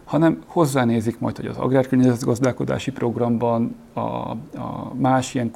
hanem 0.03 0.43
hozzánézik 0.45 1.19
majd, 1.19 1.35
hogy 1.35 1.45
az 1.45 1.57
agrárkörnyezetgazdálkodási 1.57 2.91
programban, 2.91 3.75
a, 3.93 3.99
a 3.99 4.93
más 4.93 5.33
ilyen 5.33 5.51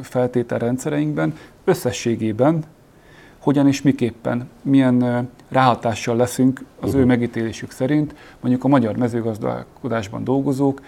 feltételrendszereinkben 0.00 1.34
összességében 1.64 2.64
hogyan 3.42 3.66
és 3.66 3.82
miképpen, 3.82 4.48
milyen 4.62 5.28
ráhatással 5.48 6.16
leszünk 6.16 6.64
az 6.80 6.88
uh-huh. 6.88 7.02
ő 7.02 7.04
megítélésük 7.04 7.70
szerint 7.70 8.14
mondjuk 8.40 8.64
a 8.64 8.68
magyar 8.68 8.96
mezőgazdálkodásban 8.96 10.24
dolgozók 10.24 10.82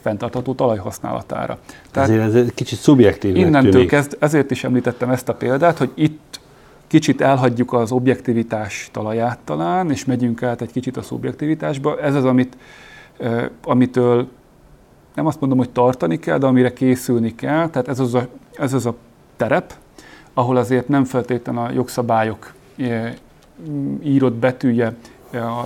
fenntartható 0.00 0.54
talajhasználatára. 0.54 1.58
Tehát 1.90 2.08
ezért 2.08 2.24
ez 2.24 2.34
egy 2.34 2.54
kicsit 2.54 2.78
szubjektív. 2.78 3.36
Innentől 3.36 3.86
kezd, 3.86 4.16
ezért 4.20 4.50
is 4.50 4.64
említettem 4.64 5.10
ezt 5.10 5.28
a 5.28 5.34
példát, 5.34 5.78
hogy 5.78 5.90
itt 5.94 6.40
kicsit 6.86 7.20
elhagyjuk 7.20 7.72
az 7.72 7.92
objektivitás 7.92 8.88
talaját 8.92 9.38
talán, 9.44 9.90
és 9.90 10.04
megyünk 10.04 10.42
át 10.42 10.60
egy 10.60 10.72
kicsit 10.72 10.96
a 10.96 11.02
szubjektivitásba. 11.02 12.00
Ez 12.00 12.14
az, 12.14 12.24
amit, 12.24 12.56
amitől 13.64 14.28
nem 15.14 15.26
azt 15.26 15.40
mondom, 15.40 15.58
hogy 15.58 15.70
tartani 15.70 16.18
kell, 16.18 16.38
de 16.38 16.46
amire 16.46 16.72
készülni 16.72 17.34
kell. 17.34 17.68
Tehát 17.68 17.88
ez 17.88 17.98
az 17.98 18.14
a, 18.14 18.28
ez 18.56 18.72
az 18.72 18.86
a 18.86 18.94
terep, 19.36 19.74
ahol 20.34 20.56
azért 20.56 20.88
nem 20.88 21.04
feltétlenül 21.04 21.62
a 21.62 21.70
jogszabályok 21.72 22.52
írott 24.02 24.34
betűje 24.34 24.94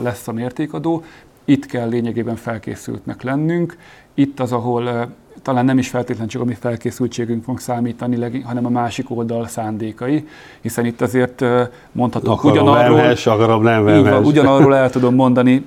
lesz 0.03 0.29
a 0.29 0.33
mértékadó. 0.33 1.03
Itt 1.45 1.67
kell 1.67 1.89
lényegében 1.89 2.37
felkészültnek 2.37 3.23
lennünk. 3.23 3.77
Itt 4.15 4.41
az, 4.41 4.53
ahol 4.53 5.09
talán 5.43 5.65
nem 5.65 5.79
is 5.79 5.89
feltétlenül 5.89 6.29
csak 6.29 6.41
a 6.43 6.45
mi 6.45 6.55
felkészültségünk 6.55 7.45
fog 7.45 7.61
számítani, 7.61 8.41
hanem 8.41 8.67
a 8.67 8.69
másik 8.69 9.11
oldal 9.11 9.47
szándékai, 9.47 10.29
hiszen 10.61 10.85
itt 10.85 11.01
azért 11.01 11.45
mondhatok 11.93 12.33
akarom 12.33 12.53
ugyanarról, 12.53 12.97
vemhes, 12.97 13.27
akarom 13.27 13.63
nem 13.63 13.85
vemhes. 13.85 14.13
Van, 14.13 14.25
ugyanarról 14.25 14.77
el 14.83 14.91
tudom 14.91 15.15
mondani 15.15 15.65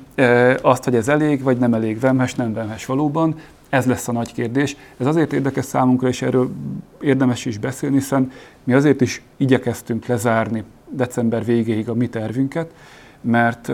azt, 0.62 0.84
hogy 0.84 0.96
ez 0.96 1.08
elég, 1.08 1.44
vagy 1.44 1.58
nem 1.58 1.74
elég 1.74 2.00
vemhes, 2.00 2.36
nem 2.36 2.54
vemhes 2.54 2.86
valóban. 2.86 3.36
Ez 3.70 3.86
lesz 3.86 4.08
a 4.08 4.12
nagy 4.12 4.34
kérdés. 4.34 4.78
Ez 4.98 5.06
azért 5.06 5.34
érdekes 5.34 5.66
számunkra, 5.66 6.08
és 6.08 6.22
erről 6.22 6.52
érdemes 7.02 7.46
is 7.46 7.58
beszélni, 7.58 7.96
hiszen 7.96 8.32
mi 8.64 8.74
azért 8.74 9.02
is 9.02 9.22
igyekeztünk 9.38 10.06
lezárni 10.06 10.64
december 10.90 11.46
végéig 11.46 11.90
a 11.90 11.94
mi 11.94 12.10
tervünket, 12.10 12.74
mert 13.22 13.68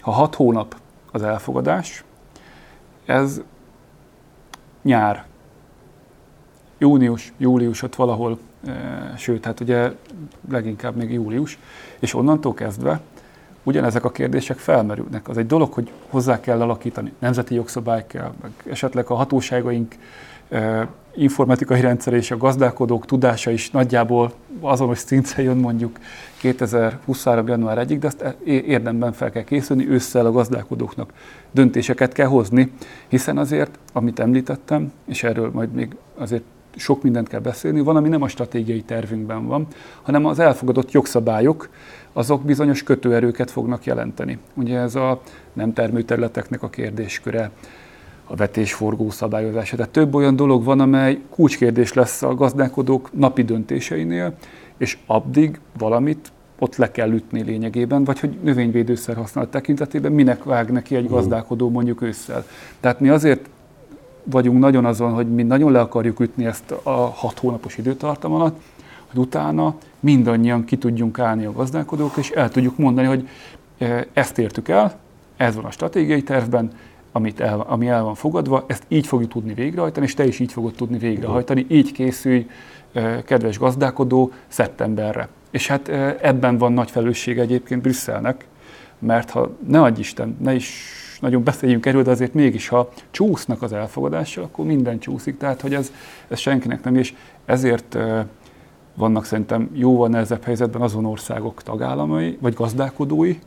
ha 0.00 0.10
hat 0.10 0.34
hónap 0.34 0.76
az 1.10 1.22
elfogadás, 1.22 2.04
ez 3.06 3.40
nyár 4.82 5.26
június, 6.78 7.32
július 7.36 7.82
ott 7.82 7.94
valahol, 7.94 8.38
sőt, 9.16 9.44
hát 9.44 9.60
ugye 9.60 9.92
leginkább 10.50 10.96
még 10.96 11.12
július, 11.12 11.58
és 11.98 12.14
onnantól 12.14 12.54
kezdve 12.54 13.00
ugyanezek 13.62 14.04
a 14.04 14.10
kérdések 14.10 14.58
felmerülnek. 14.58 15.28
Az 15.28 15.38
egy 15.38 15.46
dolog, 15.46 15.72
hogy 15.72 15.90
hozzá 16.08 16.40
kell 16.40 16.60
alakítani, 16.60 17.12
nemzeti 17.18 17.54
jogszabály 17.54 18.04
kell, 18.06 18.32
meg 18.42 18.50
esetleg 18.70 19.10
a 19.10 19.14
hatóságaink 19.14 19.94
e, 20.48 20.88
informatikai 21.14 21.80
rendszer 21.80 22.12
és 22.12 22.30
a 22.30 22.36
gazdálkodók 22.36 23.06
tudása 23.06 23.50
is 23.50 23.70
nagyjából 23.70 24.32
azonos 24.60 24.98
szintre 24.98 25.42
jön 25.42 25.56
mondjuk 25.56 25.98
2023. 26.36 27.46
január 27.46 27.86
1-ig, 27.86 27.96
de 28.00 28.06
azt 28.06 28.36
érdemben 28.44 29.12
fel 29.12 29.30
kell 29.30 29.44
készülni, 29.44 29.88
ősszel 29.88 30.26
a 30.26 30.32
gazdálkodóknak 30.32 31.12
döntéseket 31.50 32.12
kell 32.12 32.26
hozni, 32.26 32.72
hiszen 33.08 33.38
azért, 33.38 33.78
amit 33.92 34.18
említettem, 34.18 34.92
és 35.04 35.22
erről 35.22 35.50
majd 35.52 35.72
még 35.72 35.96
azért 36.18 36.42
sok 36.76 37.02
mindent 37.02 37.28
kell 37.28 37.40
beszélni, 37.40 37.80
van, 37.80 37.96
ami 37.96 38.08
nem 38.08 38.22
a 38.22 38.28
stratégiai 38.28 38.82
tervünkben 38.82 39.46
van, 39.46 39.66
hanem 40.02 40.26
az 40.26 40.38
elfogadott 40.38 40.90
jogszabályok, 40.90 41.68
azok 42.18 42.42
bizonyos 42.42 42.82
kötőerőket 42.82 43.50
fognak 43.50 43.84
jelenteni. 43.84 44.38
Ugye 44.54 44.78
ez 44.78 44.94
a 44.94 45.20
nem 45.52 45.72
termőterületeknek 45.72 46.62
a 46.62 46.68
kérdésköre, 46.68 47.50
a 48.24 48.36
vetésforgó 48.36 49.10
szabályozása. 49.10 49.76
Tehát 49.76 49.90
több 49.90 50.14
olyan 50.14 50.36
dolog 50.36 50.64
van, 50.64 50.80
amely 50.80 51.20
kulcskérdés 51.30 51.92
lesz 51.92 52.22
a 52.22 52.34
gazdálkodók 52.34 53.10
napi 53.12 53.42
döntéseinél, 53.42 54.34
és 54.76 54.98
addig 55.06 55.60
valamit 55.78 56.32
ott 56.58 56.76
le 56.76 56.90
kell 56.90 57.12
ütni 57.12 57.42
lényegében, 57.42 58.04
vagy 58.04 58.20
hogy 58.20 58.38
növényvédőszer 58.42 59.16
használat 59.16 59.50
tekintetében 59.50 60.12
minek 60.12 60.44
vág 60.44 60.70
neki 60.70 60.96
egy 60.96 61.08
gazdálkodó 61.08 61.70
mondjuk 61.70 62.02
ősszel. 62.02 62.44
Tehát 62.80 63.00
mi 63.00 63.08
azért 63.08 63.48
vagyunk 64.24 64.58
nagyon 64.58 64.84
azon, 64.84 65.12
hogy 65.12 65.34
mi 65.34 65.42
nagyon 65.42 65.72
le 65.72 65.80
akarjuk 65.80 66.20
ütni 66.20 66.46
ezt 66.46 66.70
a 66.70 66.90
hat 66.90 67.38
hónapos 67.38 67.78
időtartam 67.78 68.32
alatt, 68.32 68.60
hogy 69.08 69.18
utána 69.18 69.74
mindannyian 70.00 70.64
ki 70.64 70.76
tudjunk 70.76 71.18
állni 71.18 71.44
a 71.44 71.52
gazdálkodók, 71.52 72.16
és 72.16 72.30
el 72.30 72.50
tudjuk 72.50 72.76
mondani, 72.76 73.06
hogy 73.06 73.28
e, 73.78 74.06
ezt 74.12 74.38
értük 74.38 74.68
el, 74.68 74.98
ez 75.36 75.54
van 75.54 75.64
a 75.64 75.70
stratégiai 75.70 76.22
tervben, 76.22 76.70
amit 77.12 77.40
el, 77.40 77.60
ami 77.60 77.88
el 77.88 78.02
van 78.02 78.14
fogadva, 78.14 78.64
ezt 78.66 78.84
így 78.88 79.06
fogjuk 79.06 79.30
tudni 79.30 79.54
végrehajtani, 79.54 80.06
és 80.06 80.14
te 80.14 80.26
is 80.26 80.38
így 80.38 80.52
fogod 80.52 80.74
tudni 80.74 80.98
végrehajtani, 80.98 81.66
így 81.68 81.92
készülj, 81.92 82.46
e, 82.92 83.22
kedves 83.22 83.58
gazdálkodó, 83.58 84.32
szeptemberre. 84.48 85.28
És 85.50 85.66
hát 85.66 85.88
e, 85.88 86.16
ebben 86.22 86.58
van 86.58 86.72
nagy 86.72 86.90
felelősség 86.90 87.38
egyébként 87.38 87.82
Brüsszelnek, 87.82 88.46
mert 88.98 89.30
ha 89.30 89.50
ne 89.66 89.82
adj 89.82 90.00
Isten, 90.00 90.36
ne 90.40 90.54
is 90.54 90.92
nagyon 91.20 91.42
beszéljünk 91.42 91.86
erről, 91.86 92.02
de 92.02 92.10
azért 92.10 92.34
mégis, 92.34 92.68
ha 92.68 92.90
csúsznak 93.10 93.62
az 93.62 93.72
elfogadással, 93.72 94.44
akkor 94.44 94.64
minden 94.64 94.98
csúszik, 94.98 95.38
tehát 95.38 95.60
hogy 95.60 95.74
ez, 95.74 95.92
ez 96.28 96.38
senkinek 96.38 96.84
nem, 96.84 96.96
és 96.96 97.14
ezért 97.44 97.98
vannak 98.98 99.24
szerintem 99.24 99.70
jóval 99.72 100.08
nehezebb 100.08 100.42
helyzetben 100.42 100.82
azon 100.82 101.04
országok 101.04 101.62
tagállamai, 101.62 102.38
vagy 102.40 102.54
gazdálkodói, 102.54 103.38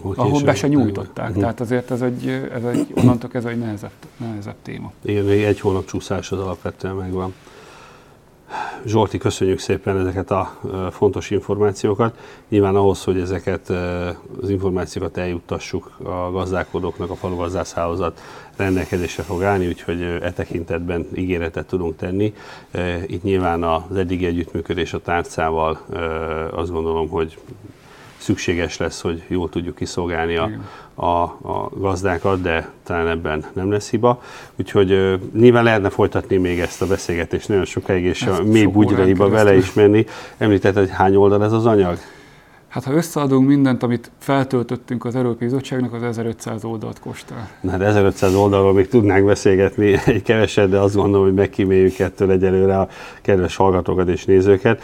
hogy 0.00 0.14
ahol 0.18 0.42
be 0.42 0.54
se 0.54 0.68
nyújtották. 0.68 1.28
Uh-huh. 1.28 1.40
Tehát 1.40 1.60
azért 1.60 1.90
ez 1.90 2.02
egy, 2.02 2.28
ez 2.54 2.64
egy 2.64 2.86
onnantól 2.94 3.30
ez 3.32 3.44
egy 3.44 3.58
nehezebb, 3.58 3.90
nehezebb 4.16 4.56
téma. 4.62 4.92
Igen, 5.02 5.24
még 5.24 5.42
egy 5.42 5.60
hónap 5.60 5.84
csúszás 5.84 6.32
az 6.32 6.38
alapvetően 6.38 6.94
megvan. 6.94 7.34
Zsolti, 8.84 9.18
köszönjük 9.18 9.58
szépen 9.58 9.98
ezeket 9.98 10.30
a 10.30 10.58
fontos 10.90 11.30
információkat. 11.30 12.18
Nyilván 12.48 12.76
ahhoz, 12.76 13.04
hogy 13.04 13.20
ezeket 13.20 13.70
az 14.42 14.48
információkat 14.48 15.16
eljuttassuk 15.16 15.90
a 16.02 16.30
gazdálkodóknak, 16.30 17.10
a 17.10 17.14
falugazdászhálózat 17.14 18.20
rendelkezésre 18.56 19.22
fog 19.22 19.42
állni, 19.42 19.66
úgyhogy 19.66 20.02
e 20.02 20.32
tekintetben 20.32 21.06
ígéretet 21.14 21.66
tudunk 21.66 21.96
tenni. 21.96 22.34
Itt 23.06 23.22
nyilván 23.22 23.62
az 23.62 23.96
eddigi 23.96 24.26
együttműködés 24.26 24.92
a 24.92 25.00
tárcával 25.00 25.80
azt 26.50 26.70
gondolom, 26.70 27.08
hogy 27.08 27.38
szükséges 28.22 28.76
lesz, 28.76 29.00
hogy 29.00 29.22
jól 29.28 29.48
tudjuk 29.48 29.74
kiszolgálni 29.74 30.36
a, 30.36 30.50
a, 30.94 31.22
a 31.22 31.70
gazdákat, 31.74 32.40
de 32.40 32.70
talán 32.82 33.08
ebben 33.08 33.44
nem 33.52 33.70
lesz 33.70 33.90
hiba. 33.90 34.22
Úgyhogy 34.56 34.92
uh, 34.92 35.14
nyilván 35.34 35.64
lehetne 35.64 35.90
folytatni 35.90 36.36
még 36.36 36.60
ezt 36.60 36.82
a 36.82 36.86
beszélgetést 36.86 37.48
nagyon 37.48 37.64
sokáig, 37.64 38.04
és 38.04 38.22
ezt 38.22 38.38
a 38.38 38.42
mély 38.42 38.66
bugyraiba 38.66 39.28
vele 39.28 39.56
is 39.56 39.72
menni. 39.72 40.06
Említetted, 40.38 40.82
hogy 40.82 40.96
hány 40.96 41.16
oldal 41.16 41.44
ez 41.44 41.52
az 41.52 41.66
anyag? 41.66 41.98
Hát 42.72 42.84
ha 42.84 42.92
összeadunk 42.92 43.46
mindent, 43.48 43.82
amit 43.82 44.10
feltöltöttünk 44.18 45.04
az 45.04 45.16
Európai 45.16 45.46
Bizottságnak, 45.46 45.92
az 45.92 46.02
1500 46.02 46.64
oldalt 46.64 46.98
kóstol. 47.00 47.36
Na, 47.60 47.70
hát 47.70 47.80
1500 47.80 48.34
oldalról 48.34 48.72
még 48.72 48.88
tudnánk 48.88 49.24
beszélgetni 49.24 49.98
egy 50.06 50.22
keveset, 50.22 50.68
de 50.68 50.78
azt 50.78 50.94
gondolom, 50.94 51.26
hogy 51.26 51.34
megkíméljük 51.34 51.98
ettől 51.98 52.30
egyelőre 52.30 52.78
a 52.78 52.88
kedves 53.22 53.56
hallgatókat 53.56 54.08
és 54.08 54.24
nézőket. 54.24 54.82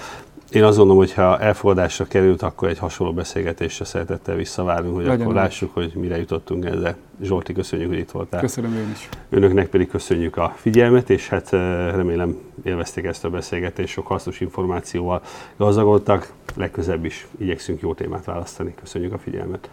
Én 0.51 0.65
azt 0.65 0.77
gondolom, 0.77 1.03
hogy 1.03 1.13
ha 1.13 1.39
elfogadásra 1.39 2.05
került, 2.05 2.43
akkor 2.43 2.69
egy 2.69 2.79
hasonló 2.79 3.13
beszélgetésre 3.13 3.85
szeretettel 3.85 4.37
visszavárunk, 4.37 4.95
hogy 4.95 5.05
Legyen 5.05 5.21
akkor 5.21 5.33
úgy. 5.33 5.39
lássuk, 5.39 5.75
hogy 5.75 5.93
mire 5.95 6.19
jutottunk 6.19 6.65
ezzel. 6.65 6.97
Zsolti, 7.23 7.53
köszönjük, 7.53 7.89
hogy 7.89 7.99
itt 7.99 8.11
voltál. 8.11 8.41
Köszönöm 8.41 8.75
én 8.75 8.91
is. 8.93 9.09
Önöknek 9.31 9.69
pedig 9.69 9.89
köszönjük 9.89 10.37
a 10.37 10.53
figyelmet, 10.57 11.11
és 11.11 11.29
hát 11.29 11.53
eh, 11.53 11.61
remélem 11.95 12.39
élvezték 12.65 13.05
ezt 13.05 13.25
a 13.25 13.31
beszélgetést, 13.31 13.93
sok 13.93 14.07
hasznos 14.07 14.41
információval 14.41 15.23
gazdagodtak. 15.57 16.33
Legközebb 16.57 17.05
is 17.05 17.27
igyekszünk 17.39 17.81
jó 17.81 17.95
témát 17.95 18.25
választani. 18.25 18.75
Köszönjük 18.81 19.13
a 19.13 19.19
figyelmet. 19.19 19.69